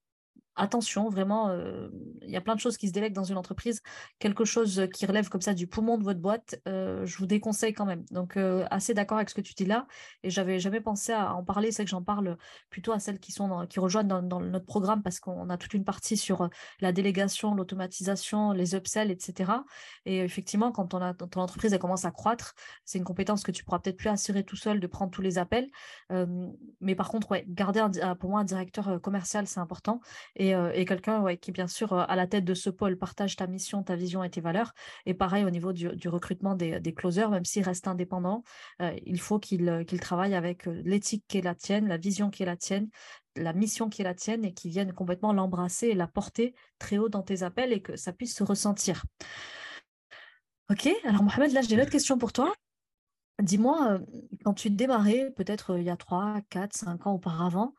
[0.55, 1.89] attention, vraiment, euh,
[2.21, 3.81] il y a plein de choses qui se délèguent dans une entreprise.
[4.19, 7.73] Quelque chose qui relève comme ça du poumon de votre boîte, euh, je vous déconseille
[7.73, 8.03] quand même.
[8.11, 9.87] Donc, euh, assez d'accord avec ce que tu dis là.
[10.23, 11.71] Et j'avais jamais pensé à en parler.
[11.71, 12.37] C'est que j'en parle
[12.69, 13.33] plutôt à celles qui,
[13.77, 16.49] rejoignent dans, notre programme parce qu'on a toute une partie sur
[16.79, 19.51] la délégation, l'automatisation, les upsells, etc.
[20.05, 22.53] Et effectivement, quand, ton entreprise commence à croître,
[22.85, 25.37] c'est une compétence que tu pourras peut-être plus assurer tout seul de prendre tous les
[25.37, 25.69] appels.
[26.81, 27.85] mais par contre, ouais, garder
[28.19, 30.01] pour moi un directeur commercial, c'est important
[30.49, 34.23] quelqu'un qui, bien sûr, à la tête de ce pôle, partage ta mission, ta vision
[34.23, 34.73] et tes valeurs.
[35.05, 38.43] Et pareil au niveau du, recrutement des, des, closers, même s'il reste indépendant,
[39.05, 42.57] il faut qu'il travaille avec l'éthique qui est la tienne, la vision qui est la
[42.57, 42.89] tienne,
[43.35, 46.97] la mission qui est la tienne et qui vienne complètement l'embrasser et la porter très
[46.97, 49.03] haut dans tes appels et que ça puisse se ressentir.
[50.69, 52.53] Ok, alors Mohamed, là j'ai une autre question pour toi.
[53.41, 53.99] Dis-moi,
[54.43, 57.73] quand tu démarrais, peut-être il y a 3, 4, 5 ans auparavant,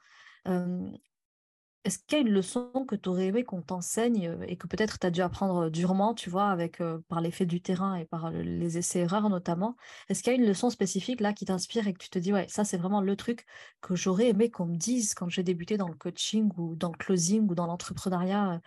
[1.84, 4.98] est-ce qu'il y a une leçon que tu aurais aimé qu'on t'enseigne et que peut-être
[4.98, 8.78] tu as dû apprendre durement, tu vois, avec, par l'effet du terrain et par les
[8.78, 9.76] essais-erreurs notamment?
[10.08, 12.32] Est-ce qu'il y a une leçon spécifique là qui t'inspire et que tu te dis,
[12.32, 13.46] ouais, ça c'est vraiment le truc
[13.80, 16.96] que j'aurais aimé qu'on me dise quand j'ai débuté dans le coaching ou dans le
[16.98, 18.60] closing ou dans l'entrepreneuriat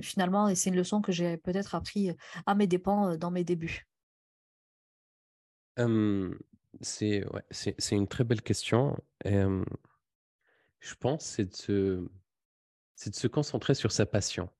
[0.00, 2.12] finalement, et c'est une leçon que j'ai peut-être appris
[2.46, 3.86] à mes dépens dans mes débuts?
[6.80, 7.24] C'est
[7.90, 8.96] une très belle question.
[10.82, 12.08] Je pense, c'est de se
[12.96, 14.50] c'est de se concentrer sur sa passion.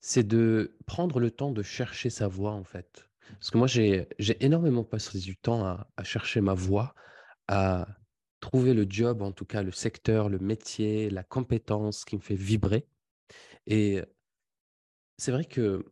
[0.00, 3.08] C'est de prendre le temps de chercher sa voie, en fait.
[3.32, 6.94] Parce que moi, j'ai j'ai énormément passé du temps à à chercher ma voie,
[7.48, 7.88] à
[8.40, 12.36] trouver le job, en tout cas le secteur, le métier, la compétence qui me fait
[12.36, 12.86] vibrer
[13.68, 14.02] et
[15.18, 15.84] c'est vrai que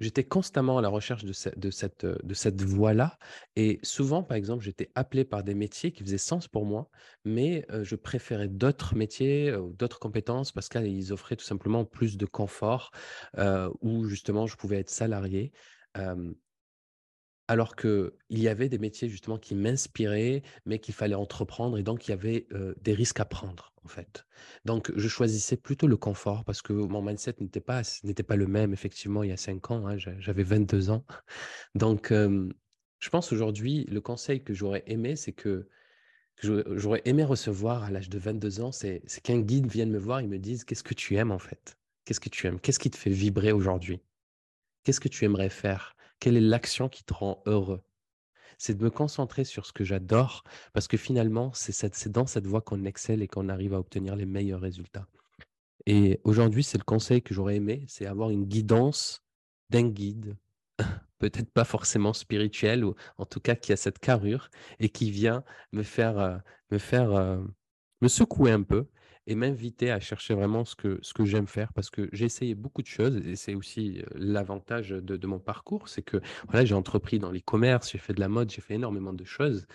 [0.00, 3.18] J'étais constamment à la recherche de cette de cette, voie-là
[3.56, 6.90] et souvent, par exemple, j'étais appelé par des métiers qui faisaient sens pour moi,
[7.24, 12.26] mais je préférais d'autres métiers, ou d'autres compétences parce qu'ils offraient tout simplement plus de
[12.26, 12.90] confort,
[13.38, 15.52] heu, où justement je pouvais être salarié.
[17.48, 22.08] Alors qu'il y avait des métiers justement qui m'inspiraient, mais qu'il fallait entreprendre et donc
[22.08, 22.48] il y avait,
[22.82, 24.26] des risques à prendre, en fait.
[24.64, 28.48] Donc je choisissais plutôt le confort parce que mon mindset n'était pas n'était pas le
[28.48, 31.04] même effectivement il y a 5 ans, hein, j'avais 22 ans.
[31.76, 35.68] Donc je pense aujourd'hui, le conseil que j'aurais aimé, c'est que
[36.42, 40.20] j'aurais aimé recevoir à l'âge de 22 ans, c'est c'est qu'un guide vienne me voir
[40.20, 41.78] et me dise: «Qu'est-ce que tu aimes en fait?
[42.04, 42.60] Qu'est-ce que tu aimes?
[42.60, 44.00] Qu'est-ce qui te fait vibrer aujourd'hui?
[44.84, 47.82] Qu'est-ce que tu aimerais faire?» Quelle est l'action qui te rend heureux?
[48.58, 52.62] C'est de me concentrer sur ce que j'adore parce que finalement, c'est dans cette voie
[52.62, 55.06] qu'on excelle et qu'on arrive à obtenir les meilleurs résultats.
[55.86, 59.22] Et aujourd'hui, c'est le conseil que j'aurais aimé, c'est avoir une guidance
[59.70, 60.36] d'un guide,
[61.18, 64.50] peut-être pas forcément spirituel ou en tout cas qui a cette carrure
[64.80, 66.38] et qui vient me faire, euh,
[66.70, 67.38] me faire, euh,
[68.00, 68.88] me secouer un peu
[69.26, 72.54] et m'inviter à chercher vraiment ce que, ce que j'aime faire parce que j'ai essayé
[72.54, 76.18] beaucoup de choses et c'est aussi l'avantage de, mon parcours, c'est que
[76.48, 79.66] voilà, j'ai entrepris dans l'e-commerce, j'ai fait de la mode, j'ai fait énormément de choses.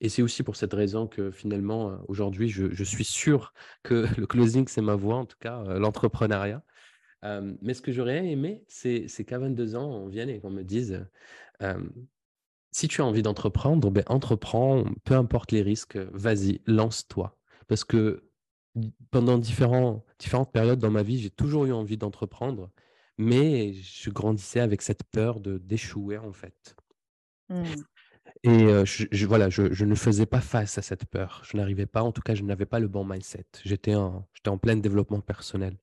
[0.00, 4.68] et c'est aussi pour cette raison que finalement, aujourd'hui, je, suis sûr que le closing,
[4.68, 6.62] c'est ma voie, en tout cas, l'entrepreneuriat.
[7.62, 11.04] mais ce que j'aurais aimé, c'est qu'à 22 ans, on vienne et qu'on me dise,
[12.70, 17.36] si tu as envie d'entreprendre, ben, entreprends, peu importe les risques, vas-y, lance-toi.
[17.68, 18.22] Parce que
[19.10, 22.70] pendant différents, différentes périodes dans ma vie, j'ai toujours eu envie d'entreprendre,
[23.18, 26.76] mais je grandissais avec cette peur de d'échouer en fait.
[27.48, 27.64] Mmh.
[28.42, 31.42] Et je, voilà, je, ne faisais pas face à cette peur.
[31.44, 33.46] Je n'arrivais pas, en tout cas, je n'avais pas le bon mindset.
[33.64, 35.76] J'étais en, j'étais en plein développement personnel.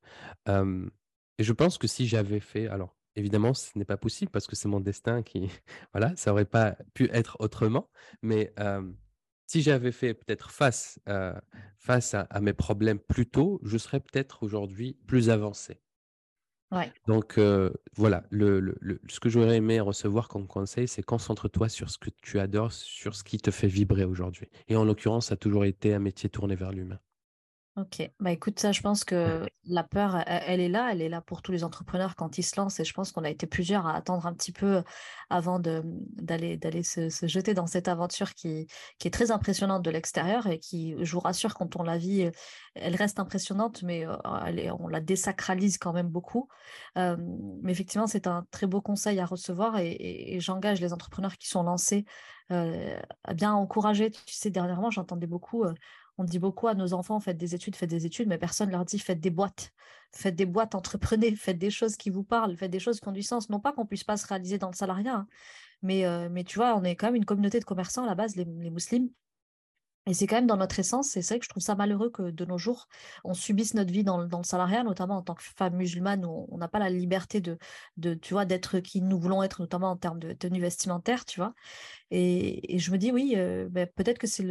[0.47, 4.55] et je pense que si j'avais fait, alors évidemment, ce n'est pas possible parce que
[4.55, 5.49] c'est mon destin qui,
[5.93, 7.89] voilà, ça aurait pas pu être autrement.
[8.21, 8.53] Mais
[9.47, 10.99] si j'avais fait peut-être face,
[11.77, 15.79] face à, mes problèmes plus tôt, je serais peut-être aujourd'hui plus avancé.
[17.07, 17.37] Donc
[17.95, 22.39] voilà, le, ce que j'aurais aimé recevoir comme conseil, c'est concentre-toi sur ce que tu
[22.39, 24.49] adores, sur ce qui te fait vibrer aujourd'hui.
[24.67, 26.99] Et en l'occurrence, ça a toujours été un métier tourné vers l'humain.
[27.75, 31.21] Ok, bah écoute, ça, je pense que la peur, elle, est là, elle est là
[31.21, 33.87] pour tous les entrepreneurs quand ils se lancent, et je pense qu'on a été plusieurs
[33.87, 34.83] à attendre un petit peu
[35.31, 38.67] avant d'aller d'aller se, jeter dans cette aventure qui,
[38.99, 42.29] qui est très impressionnante de l'extérieur et qui, je vous rassure, quand on la vit,
[42.75, 46.49] elle reste impressionnante, mais on la désacralise quand même beaucoup.
[46.95, 51.63] mais effectivement, c'est un très beau conseil à recevoir et, j'engage les entrepreneurs qui sont
[51.63, 52.05] lancés
[52.49, 54.11] à bien encourager.
[54.11, 55.65] Tu sais, dernièrement, j'entendais beaucoup
[56.17, 58.73] on dit beaucoup à nos enfants, faites des études, faites des études, mais personne ne
[58.73, 59.71] leur dit, faites des boîtes.
[60.11, 63.13] Faites des boîtes, entreprenez, faites des choses qui vous parlent, faites des choses qui ont
[63.13, 63.49] du sens.
[63.49, 65.27] Non pas qu'on puisse pas se réaliser dans le salariat, hein,
[65.81, 68.15] mais, euh, mais tu vois, on est quand même une communauté de commerçants à la
[68.15, 69.09] base, les musulmans.
[70.05, 72.23] Et c'est quand même dans notre essence, c'est vrai que je trouve ça malheureux que
[72.23, 72.89] de nos jours,
[73.23, 76.57] on subisse notre vie dans, le salariat, notamment en tant que femme musulmane, où on
[76.57, 80.19] n'a pas la liberté de, tu vois, d'être qui nous voulons être, notamment en termes
[80.19, 81.53] de tenue vestimentaire, tu vois.
[82.11, 84.45] Et, je me dis, oui, euh, ben, peut-être que c'est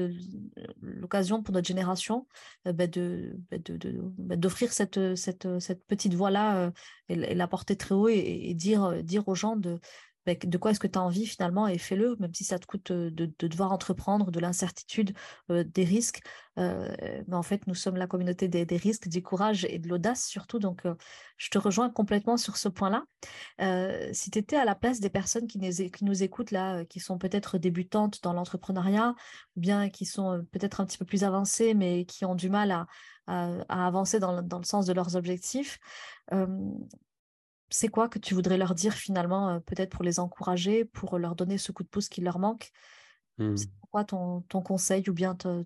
[0.80, 2.26] l'occasion pour notre génération
[2.66, 5.46] euh, ben, ben, de, d'offrir cette, cette,
[5.86, 6.70] petite voie-là euh,
[7.09, 9.78] et, la porter très haut et, dire, dire aux gens de,
[10.26, 12.92] de quoi est-ce que tu as envie finalement et fais-le, même si ça te coûte
[12.92, 15.12] de, devoir entreprendre, de l'incertitude,
[15.48, 16.20] des risques.
[16.56, 20.58] mais en fait, nous sommes la communauté des, risques, du courage et de l'audace surtout.
[20.58, 20.82] Donc,
[21.36, 23.04] je te rejoins complètement sur ce point-là.
[24.12, 27.00] si tu étais à la place des personnes qui nous, qui nous écoutent là, qui
[27.00, 29.14] sont peut-être débutantes dans l'entrepreneuriat,
[29.56, 32.70] ou bien qui sont peut-être un petit peu plus avancées, mais qui ont du mal
[32.70, 32.86] à,
[33.26, 35.78] à, avancer dans dans le, sens de leurs objectifs,
[37.72, 41.34] c'est quoi que tu voudrais leur dire finalement, euh, peut-être pour les encourager, pour leur
[41.34, 42.70] donner ce coup de pouce qui leur manque?
[43.38, 43.56] Mmh.
[43.56, 45.62] C'est quoi ton, ton, conseil ou bien ta,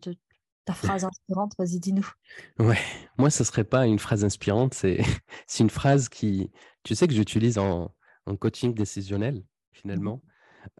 [0.64, 1.52] ta phrase inspirante?
[1.58, 2.08] Vas-y, dis-nous.
[2.58, 2.78] Ouais,
[3.18, 5.02] moi, ce serait pas une phrase inspirante, c'est
[5.58, 6.50] une phrase qui,
[6.84, 7.92] tu sais, que j'utilise en,
[8.26, 9.44] en, coaching décisionnel, mmh
[9.76, 10.22] finalement,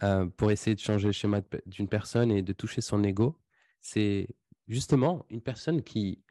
[0.04, 3.38] euh, pour essayer de changer le schéma d'une personne et de toucher son ego.
[3.82, 4.26] C'est
[4.68, 6.24] justement une personne qui,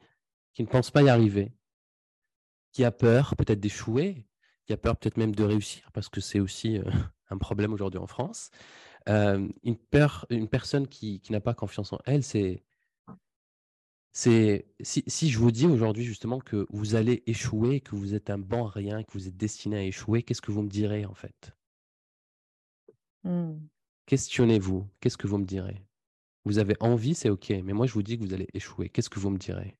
[0.52, 1.52] qui ne pense pas y arriver,
[2.72, 4.25] qui a peur peut-être d'échouer,
[4.66, 6.84] qui a peur peut-être même de réussir, parce que c'est aussi euh,
[7.30, 8.50] un problème aujourd'hui en France.
[9.08, 12.62] Euh, une, peur, une personne qui, qui n'a pas confiance en elle, c'est
[14.12, 18.30] c'est si, si, je vous dis aujourd'hui justement que vous allez échouer, que vous êtes
[18.30, 21.12] un bon rien, que vous êtes destiné à échouer, qu'est-ce que vous me direz en
[21.12, 21.54] fait?
[23.24, 23.58] Mmh.
[24.06, 25.82] Questionnez-vous, qu'est-ce que vous me direz?
[26.46, 29.10] Vous avez envie, c'est ok, mais moi je vous dis que vous allez échouer, qu'est-ce
[29.10, 29.76] que vous me direz?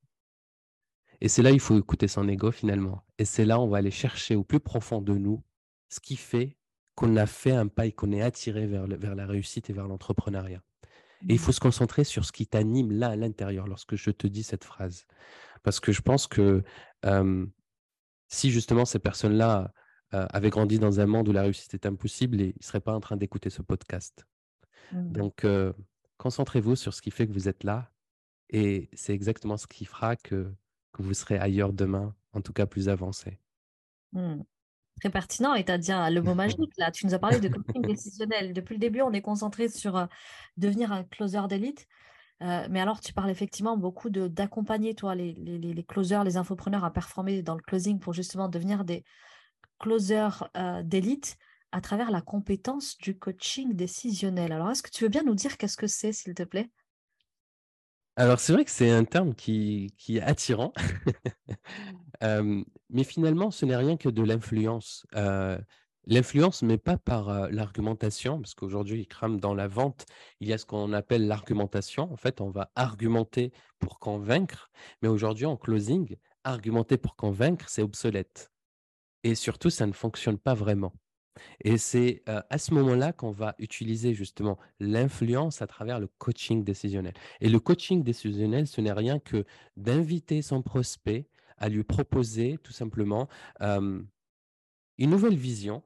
[1.20, 3.02] Et c'est là il faut écouter son ego finalement.
[3.18, 5.42] Et c'est là on va aller chercher au plus profond de nous
[5.88, 6.56] ce qui fait
[6.94, 9.86] qu'on a fait un pas et qu'on est attiré vers, vers la réussite et vers
[9.86, 10.62] l'entrepreneuriat.
[11.22, 11.38] Et il mmh.
[11.38, 14.64] faut se concentrer sur ce qui t'anime là à l'intérieur lorsque je te dis cette
[14.64, 15.06] phrase.
[15.62, 16.62] Parce que je pense que
[18.28, 19.72] si justement ces personnes-là
[20.10, 23.00] avaient grandi dans un monde où la réussite est impossible, ils ne seraient pas en
[23.00, 24.26] train d'écouter ce podcast.
[24.92, 25.12] Mmh.
[25.12, 25.46] Donc,
[26.16, 27.90] concentrez-vous sur ce qui fait que vous êtes là.
[28.50, 30.52] Et c'est exactement ce qui fera que
[31.02, 33.38] vous serez ailleurs demain, en tout cas plus avancé.
[34.12, 34.42] Mmh.
[35.00, 36.90] Très pertinent, et tu as dit le mot magique là.
[36.90, 38.54] Tu nous as parlé de coaching décisionnel.
[38.54, 40.06] Depuis le début, on est concentré sur euh,
[40.56, 41.86] devenir un closer d'élite.
[42.42, 46.84] Euh, mais alors, tu parles effectivement beaucoup d'accompagner, toi, les, les, les, closers, les infopreneurs
[46.84, 49.04] à performer dans le closing pour justement devenir des
[49.78, 51.36] closers euh, d'élite
[51.72, 54.52] à travers la compétence du coaching décisionnel.
[54.52, 56.70] Alors, est-ce que tu veux bien nous dire qu'est-ce que c'est, s'il te plaît?
[58.16, 60.72] Alors, c'est vrai que c'est un terme qui, est attirant,
[62.22, 65.06] mais finalement, ce n'est rien que de l'influence.
[66.06, 70.06] l'influence, mais pas par l'argumentation, parce qu'aujourd'hui, crame dans la vente,
[70.40, 72.10] il y a ce qu'on appelle l'argumentation.
[72.12, 74.70] En fait, on va argumenter pour convaincre,
[75.02, 78.50] mais aujourd'hui, en closing, argumenter pour convaincre, c'est obsolète.
[79.24, 80.92] Et surtout, ça ne fonctionne pas vraiment.
[81.60, 87.14] Et c'est à ce moment-là qu'on va utiliser justement l'influence à travers le coaching décisionnel.
[87.40, 89.44] Et le coaching décisionnel, ce n'est rien que
[89.76, 91.28] d'inviter son prospect
[91.58, 93.28] à lui proposer tout simplement
[93.60, 94.06] une
[94.98, 95.82] nouvelle vision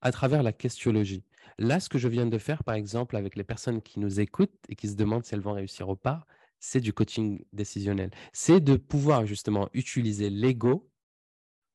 [0.00, 1.24] à travers la questiologie.
[1.58, 4.54] Là, ce que je viens de faire, par exemple, avec les personnes qui nous écoutent
[4.68, 6.24] et qui se demandent si elles vont réussir ou pas,
[6.60, 8.10] c'est du coaching décisionnel.
[8.32, 10.88] C'est de pouvoir justement utiliser l'ego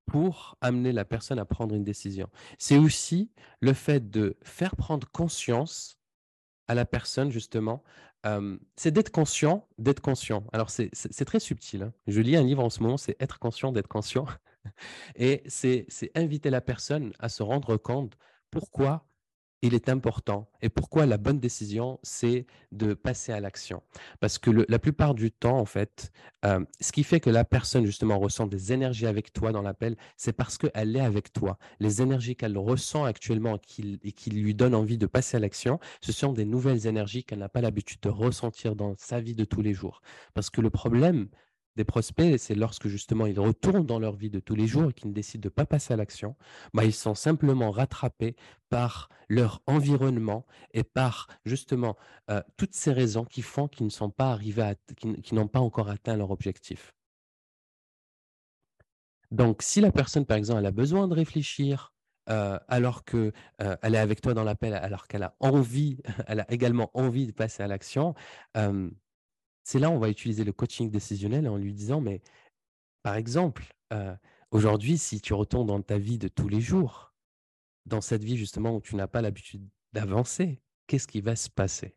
[0.05, 2.29] pour amener la personne à prendre une décision.
[2.57, 3.31] C'est aussi
[3.61, 5.97] le fait de faire prendre conscience
[6.67, 7.83] à la personne, justement.
[8.75, 10.45] c'est d'être conscient, d'être conscient.
[10.53, 11.83] Alors, c'est très subtil.
[11.83, 11.93] Hein.
[12.07, 14.25] Je lis un livre en ce moment, c'est Être conscient d'être conscient.
[15.15, 18.17] Et c'est inviter la personne à se rendre compte
[18.49, 19.05] pourquoi
[19.63, 20.49] il est important.
[20.61, 23.81] Et pourquoi la bonne décision, c'est de passer à l'action?
[24.19, 26.11] Parce que la plupart du temps, en fait,
[26.43, 29.95] euh, ce qui fait que la personne, justement, ressent des énergies avec toi dans l'appel,
[30.17, 31.57] c'est parce qu'elle est avec toi.
[31.79, 33.57] Les énergies qu'elle ressent actuellement
[34.03, 37.39] et qui lui donnent envie de passer à l'action, ce sont des nouvelles énergies qu'elle
[37.39, 40.01] n'a pas l'habitude de ressentir dans sa vie de tous les jours.
[40.33, 41.29] Parce que le problème,
[41.75, 44.93] des prospects, c'est lorsque justement ils retournent dans leur vie de tous les jours et
[44.93, 46.35] qu'ils ne décident de pas passer à l'action,
[46.73, 48.35] bah, ils sont simplement rattrapés
[48.69, 51.95] par leur environnement et par justement
[52.29, 54.75] euh, toutes ces raisons qui font qu'ils ne sont pas arrivés à,
[55.31, 56.93] n'ont pas encore atteint leur objectif.
[59.31, 61.91] Donc, si la personne, par exemple, elle a besoin de réfléchir
[62.29, 65.97] euh, alors qu'elle euh, est avec toi dans l'appel, alors qu'elle a envie,
[66.27, 68.13] elle a également envie de passer à l'action,
[69.63, 72.21] c'est là où on va utiliser le coaching décisionnel en lui disant, mais
[73.01, 73.73] par exemple,
[74.51, 77.13] aujourd'hui, si tu retournes dans ta vie de tous les jours,
[77.85, 81.95] dans cette vie justement où tu n'as pas l'habitude d'avancer, qu'est-ce qui va se passer?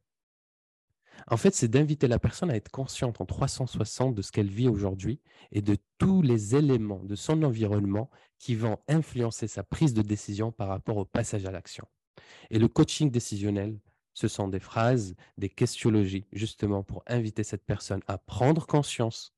[1.29, 4.69] En fait, c'est d'inviter la personne à être consciente en 360 de ce qu'elle vit
[4.69, 10.03] aujourd'hui et de tous les éléments de son environnement qui vont influencer sa prise de
[10.03, 11.89] décision par rapport au passage à l'action.
[12.51, 13.81] Et le coaching décisionnel,
[14.17, 19.35] ce sont des phrases, des questiologies, justement pour inviter cette personne à prendre conscience,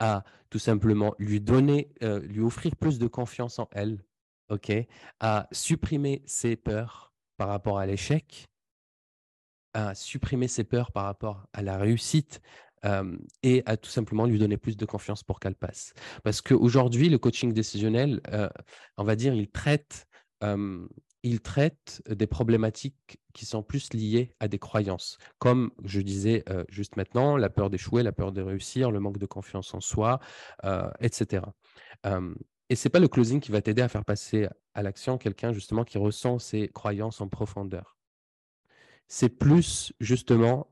[0.00, 4.04] à tout simplement lui donner, euh, lui offrir plus de confiance en elle,
[4.50, 4.72] OK,
[5.20, 8.48] à supprimer ses peurs par rapport à l'échec,
[9.72, 12.40] à supprimer ses peurs par rapport à la réussite,
[13.42, 15.92] et à tout simplement lui donner plus de confiance pour qu'elle passe.
[16.22, 18.48] Parce qu'aujourd'hui, le coaching décisionnel, heu,
[18.96, 20.06] on va dire, il traite,
[21.26, 25.18] il traite des problématiques qui sont plus liées à des croyances.
[25.38, 29.18] Comme je disais, heu, juste maintenant, la peur d'échouer, la peur de réussir, le manque
[29.18, 30.20] de confiance en soi,
[30.64, 31.52] heu et cetera.
[32.04, 32.36] Hem
[32.68, 35.84] et c'est pas le closing qui va t'aider à faire passer à l'action quelqu'un justement
[35.84, 37.96] qui ressent ses croyances en profondeur.
[39.08, 40.68] C'est plus justement,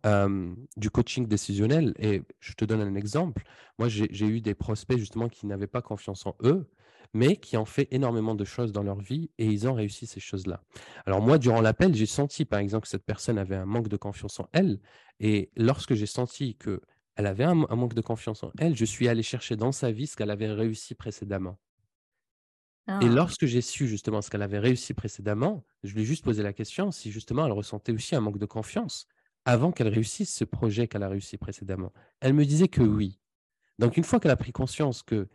[0.77, 3.45] du coaching décisionnel et je te donne un exemple.
[3.79, 6.69] Moi, j'ai eu des prospects justement qui n'avaient pas confiance en eux,
[7.15, 10.21] mais qui ont fait énormément de choses dans leur vie et ils ont réussi ces
[10.21, 10.65] choses-là.
[11.07, 13.97] Alors moi, durant l'appel, j'ai senti par exemple que cette personne avait un manque de
[13.97, 14.81] confiance en elle
[15.21, 16.81] et lorsque j'ai senti qu'elle
[17.27, 20.07] avait un un manque de confiance en elle, je suis allé chercher dans sa vie
[20.07, 21.59] ce qu'elle avait réussi précédemment.
[23.01, 23.09] Et Ah!
[23.09, 26.53] lorsque j'ai su justement ce qu'elle avait réussi précédemment, je lui ai juste posé la
[26.53, 29.07] question si justement elle ressentait aussi un manque de confiance
[29.45, 31.93] avant qu'elle réussisse ce projet qu'elle a réussi précédemment.
[32.21, 33.21] Elle me disait que oui.
[33.79, 35.29] Donc une fois qu'elle a pris conscience que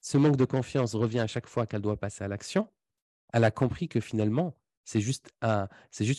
[0.00, 2.68] ce manque de confiance revient à chaque fois qu'elle doit passer à l'action,
[3.32, 5.32] elle a compris que finalement, c'est juste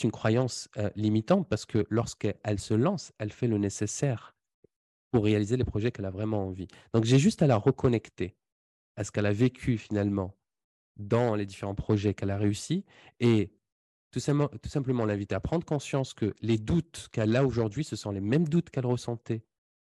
[0.03, 4.35] une croyance, heu, limitante parce que lorsqu'elle se lance, elle fait le nécessaire
[5.11, 6.67] pour réaliser les projets qu'elle a vraiment envie.
[6.93, 8.37] Donc j'ai juste à la reconnecter
[8.95, 10.37] à ce qu'elle a vécu finalement
[10.97, 12.85] dans les différents projets qu'elle a réussi
[13.19, 13.51] et
[14.11, 17.95] tout simment tout simplement l'inviter à prendre conscience que les doutes qu'elle a aujourd'hui, ce
[17.95, 19.43] sont les mêmes doutes qu'elle ressentait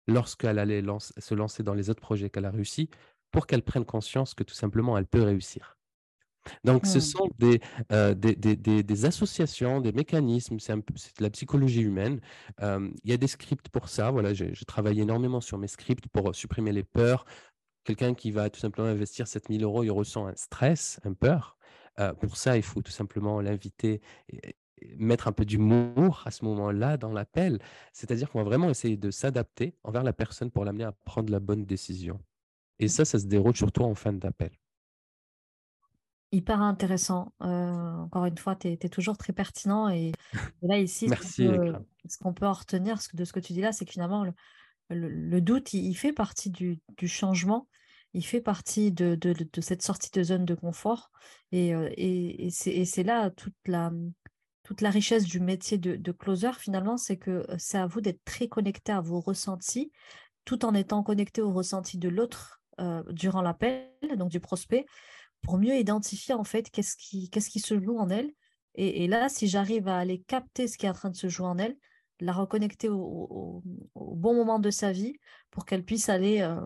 [0.08, 2.89] lorsqu'elle allait se lancer dans les autres projets qu'elle a réussi,
[3.34, 5.77] pour qu'elle prenne conscience que tout simplement elle peut réussir.
[6.65, 7.01] Donc ce Mmh.
[7.01, 7.61] sont des,
[7.91, 10.84] heu, des des des des associations, des mécanismes, c'est un de
[11.19, 12.19] la psychologie humaine.
[12.59, 15.67] Hem, il y a des scripts pour ça, voilà, j'ai j'ai travaillé énormément sur mes
[15.67, 17.25] scripts pour, heu, supprimer les peurs,
[17.86, 21.57] Quelqu'un qui va tout simplement investir 7 000 €, il ressent un stress, une peur.
[22.21, 26.43] Pour ça, il faut tout simplement l'inviter et et mettre un peu d'humour à ce
[26.45, 27.59] moment-là dans l'appel.
[27.93, 31.39] C'est-à-dire qu'on va vraiment essayer de s'adapter envers la personne pour l'amener à prendre la
[31.39, 32.19] bonne décision
[32.80, 34.51] et ça, ça se déroule surtout en fin d'appel.
[36.32, 37.32] Hyper intéressant.
[37.43, 40.07] Heu, encore une fois, tu es toujours très pertinent et
[40.63, 41.76] et là, ici, ce qu'on Merci, peut
[42.07, 44.34] ce qu'on peut en retenir de ce que tu dis là, c'est que finalement le
[44.89, 47.69] le le doute, il il fait partie du du changement.
[48.13, 51.11] Il fait partie de de de cette sortie de zone de confort
[51.51, 53.91] et heu et et c'est là toute la,
[54.63, 58.24] toute la richesse du métier de de closer finalement, c'est que, c'est à vous d'être
[58.26, 59.91] très connecté à vos ressentis,
[60.45, 64.86] tout en étant connecté aux ressentis de l'autre, heu, durant l'appel, donc du prospect
[65.41, 68.32] pour mieux identifier en fait qu'est-ce qui qu'est-ce qui se joue en elle.
[68.76, 71.45] Et, là, si j'arrive à aller capter ce qui est en train de se jouer
[71.45, 71.78] en elle,
[72.19, 73.61] la reconnecter au,
[73.95, 75.13] bon moment de sa vie
[75.51, 76.59] pour qu'elle puisse aller euh,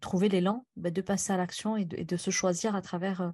[0.00, 3.30] trouver l'élan bah, de passer à l'action et de, se choisir à travers euh,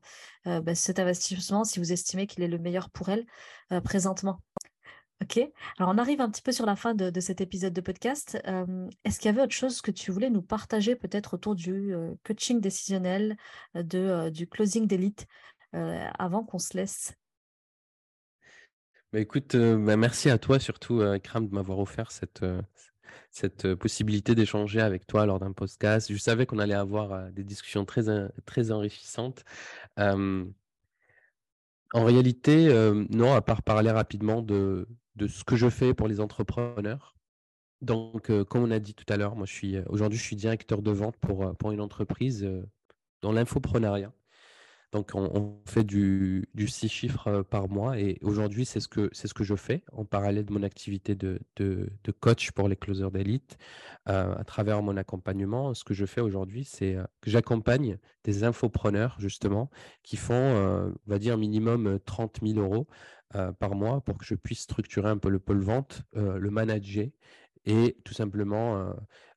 [0.47, 3.27] euh, bah, cet investissement si vous estimez qu'il est le meilleur pour elle
[3.73, 4.41] euh, présentement.
[5.23, 5.39] Ok,
[5.79, 8.41] alors on arrive un petit peu sur la fin de, cet épisode de podcast.
[9.05, 11.95] Est-ce qu'il y avait autre chose que tu voulais nous partager peut-être autour du
[12.25, 13.37] coaching décisionnel,
[13.75, 15.27] du closing d'élite,
[15.73, 17.13] avant qu'on se laisse?
[19.13, 22.43] Bah, écoute, bah, merci à toi surtout, heu, Ikram, de m'avoir offert cette,
[23.31, 26.11] cette, possibilité d'échanger avec toi lors d'un podcast.
[26.11, 28.05] Je savais qu'on allait avoir, des discussions très
[28.47, 29.45] très enrichissantes.
[31.93, 32.73] En réalité,
[33.11, 37.15] non, à part parler rapidement de de ce que je fais pour les entrepreneurs.
[37.83, 40.25] Donc, heu, comme on a dit tout à l'heure, moi je suis, heu, aujourd'hui je
[40.25, 42.49] suis directeur de vente pour, pour une entreprise,
[43.23, 44.13] dans l'infoprenariat.
[44.93, 49.09] Donc on fait du du 6 chiffres, heu, par mois et aujourd'hui, c'est ce que
[49.13, 51.39] c'est ce que je fais en parallèle de mon activité de
[52.21, 53.57] coach pour les closers d'élite.
[54.09, 58.43] Heu, à travers mon accompagnement, ce que je fais aujourd'hui, c'est, heu, que j'accompagne des
[58.45, 59.71] infopreneurs justement
[60.03, 62.87] qui font, on va dire minimum, heu, 30 000 €,
[63.37, 67.07] heu, par mois pour que je puisse structurer un peu le pôle vente, le manager
[67.67, 68.95] et tout simplement, heu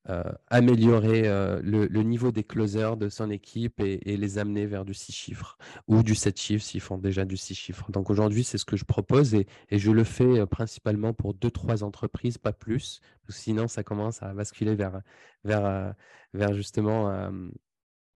[0.09, 4.93] heu, améliorer, heu, le niveau des closers de son équipe et les amener vers du
[4.93, 5.57] 6 chiffres
[5.87, 7.89] ou du 7 chiffres s'ils font déjà du 6 chiffres.
[7.91, 11.83] Donc aujourd'hui, c'est ce que je propose et je le fais, principalement pour deux trois
[11.83, 12.99] entreprises, pas plus,
[13.29, 15.01] sinon ça commence à basculer vers,
[15.45, 17.09] vers, justement,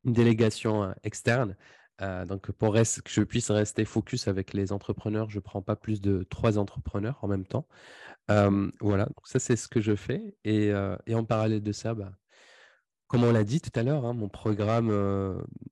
[0.06, 1.56] une délégation, externe.
[2.02, 6.02] Heu, donc pour que je puisse rester focus avec les entrepreneurs, je prends pas plus
[6.02, 7.68] de 3 entrepreneurs en même temps.
[8.30, 10.72] Hem, voilà, ça, c'est ce que je fais et
[11.08, 12.12] et en parallèle de ça, bah,
[13.08, 14.92] comme on l'a dit tout à l'heure, hein, mon programme,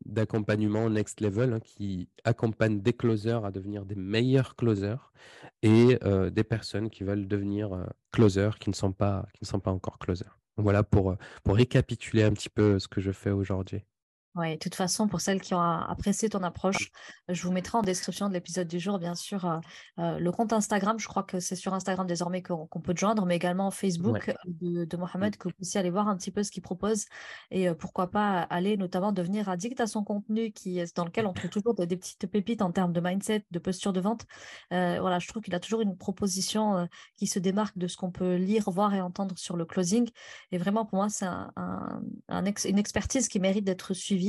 [0.06, 5.12] d'accompagnement Next Level, hein, qui accompagne des closers à devenir des meilleurs closers
[5.64, 6.00] et
[6.32, 10.00] des personnes qui veulent devenir, closers, qui ne sont pas qui ne sont pas encore
[10.00, 10.40] closers.
[10.58, 13.84] Voilà pour, pour récapituler un petit peu ce que je fais aujourd'hui.
[14.36, 16.92] Oui, de toute façon, pour celles qui ont apprécié ton approche,
[17.30, 19.60] je vous mettrai en description de l'épisode du jour, bien sûr, euh,
[20.00, 21.00] euh, le compte Instagram.
[21.00, 24.98] Je crois que c'est sur Instagram désormais qu'on peut te joindre, mais également Facebook de,
[24.98, 25.38] Mohamed, mm.
[25.38, 27.06] que vous puissiez aller voir un petit peu ce qu'il propose
[27.50, 31.34] et euh, pourquoi pas aller notamment devenir addict à son contenu qui, dans lequel on
[31.34, 34.26] trouve toujours des, petites pépites en termes de mindset, de posture de vente.
[34.70, 38.36] voilà, je trouve qu'il a toujours une proposition qui se démarque de ce qu'on peut
[38.36, 40.10] lire, voir et entendre sur le closing.
[40.52, 44.25] Et vraiment, pour moi, c'est un, une expertise qui mérite d'être suivie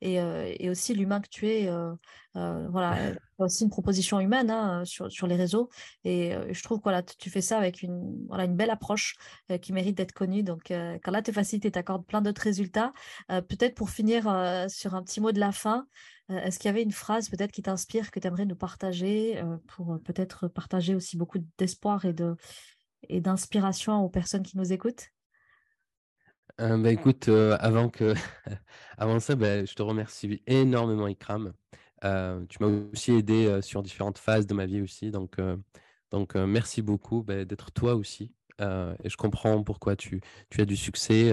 [0.00, 1.70] et, aussi l'humain que tu es.
[2.34, 2.96] voilà,
[3.38, 5.68] aussi une proposition humaine hein, sur, sur, les réseaux.
[6.04, 9.16] Et je trouve que voilà, tu fais ça avec une, voilà, une belle approche
[9.62, 10.42] qui mérite d'être connue.
[10.42, 12.92] Donc, quand là, te facilites et t'accordes plein d'autres résultats.
[13.28, 14.24] peut-être pour finir
[14.68, 15.86] sur un petit mot de la fin,
[16.28, 19.98] est-ce qu'il y avait une phrase peut-être qui t'inspire, que tu aimerais nous partager pour
[20.04, 22.36] peut-être partager aussi beaucoup d'espoir et de
[23.08, 25.10] et d'inspiration aux personnes qui nous écoutent?
[26.60, 28.14] Euh, bah, écoute, euh, avant que
[28.98, 31.52] avant ça, bah, je te remercie énormément Ikram.
[32.04, 35.36] Euh, tu m'as aussi aidé, sur différentes phases de ma vie aussi donc
[36.10, 40.20] donc merci beaucoup, bah, d'être toi aussi, et je comprends pourquoi tu
[40.50, 41.30] tu as du succès,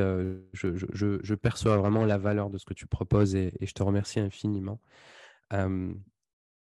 [0.54, 3.74] je je je perçois vraiment la valeur de ce que tu proposes et et je
[3.74, 4.80] te remercie infiniment.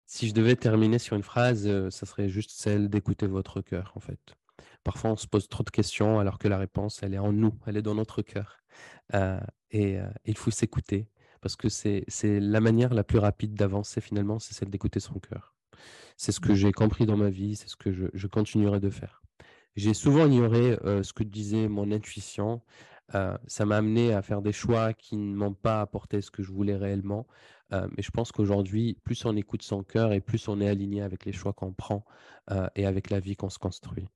[0.06, 4.00] si je devais terminer sur une phrase, ça serait juste celle d'écouter votre cœur, en
[4.00, 4.20] fait.
[4.84, 7.54] Parfois, on se pose trop de questions alors que la réponse, elle est en nous,
[7.66, 8.58] elle est dans notre cœur.
[9.14, 9.40] Euh,
[9.72, 11.10] et euh, il faut s'écouter
[11.42, 12.06] parce que c'est
[12.40, 15.54] la manière la plus rapide d'avancer finalement, c'est celle d'écouter son cœur.
[16.18, 19.22] C'est ce que j'ai compris dans ma vie, c'est ce que je, continuerai de faire.
[19.76, 22.62] J'ai souvent ignoré euh, ce que disait mon intuition.
[23.48, 26.52] ça m'a amené à faire des choix qui ne m'ont pas apporté ce que je
[26.52, 27.28] voulais réellement.
[27.72, 31.26] mais je pense qu'aujourd'hui, plus on écoute son cœur et plus on est aligné avec
[31.26, 32.04] les choix qu'on prend
[32.76, 34.08] et avec la vie qu'on se construit.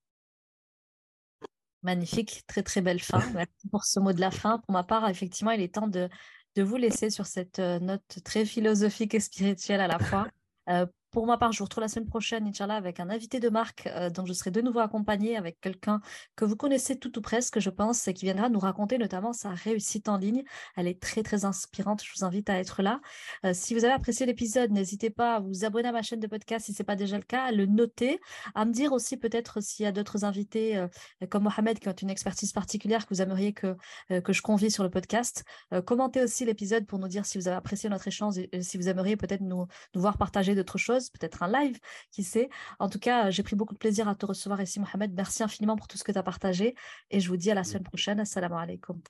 [1.83, 3.19] Magnifique, très très belle fin.
[3.33, 4.59] Merci pour ce mot de la fin.
[4.59, 6.09] Pour ma part, effectivement, il est temps de,
[6.55, 10.27] de vous laisser sur cette euh, note très philosophique et spirituelle à la fois.
[10.69, 13.49] Euh, pour ma part, je vous retrouve la semaine prochaine, Inch'Allah, avec un invité de
[13.49, 13.87] marque.
[13.87, 16.01] Euh, dont je serai de nouveau accompagnée avec quelqu'un
[16.35, 19.49] que vous connaissez tout ou presque, je pense, et qui viendra nous raconter notamment sa
[19.49, 20.43] réussite en ligne.
[20.75, 22.03] Elle est très, très inspirante.
[22.03, 23.01] Je vous invite à être là.
[23.45, 26.27] Euh, si vous avez apprécié l'épisode, n'hésitez pas à vous abonner à ma chaîne de
[26.27, 28.19] podcast si ce n'est pas déjà le cas, à le noter,
[28.55, 30.87] à me dire aussi peut-être s'il y a d'autres invités euh,
[31.29, 33.75] comme Mohamed qui ont une expertise particulière que vous aimeriez que,
[34.23, 35.43] que je convie sur le podcast.
[35.85, 38.87] commentez aussi l'épisode pour nous dire si vous avez apprécié notre échange et si vous
[38.87, 41.79] aimeriez peut-être nous, nous voir partager d'autres choses peut-être un live,
[42.11, 42.49] qui sait.
[42.79, 45.13] En tout cas, j'ai pris beaucoup de plaisir à te recevoir ici, Mohamed.
[45.13, 46.75] Merci infiniment pour tout ce que tu as partagé
[47.09, 48.19] et je vous dis à la semaine prochaine.
[48.19, 49.01] Assalamu alaikum.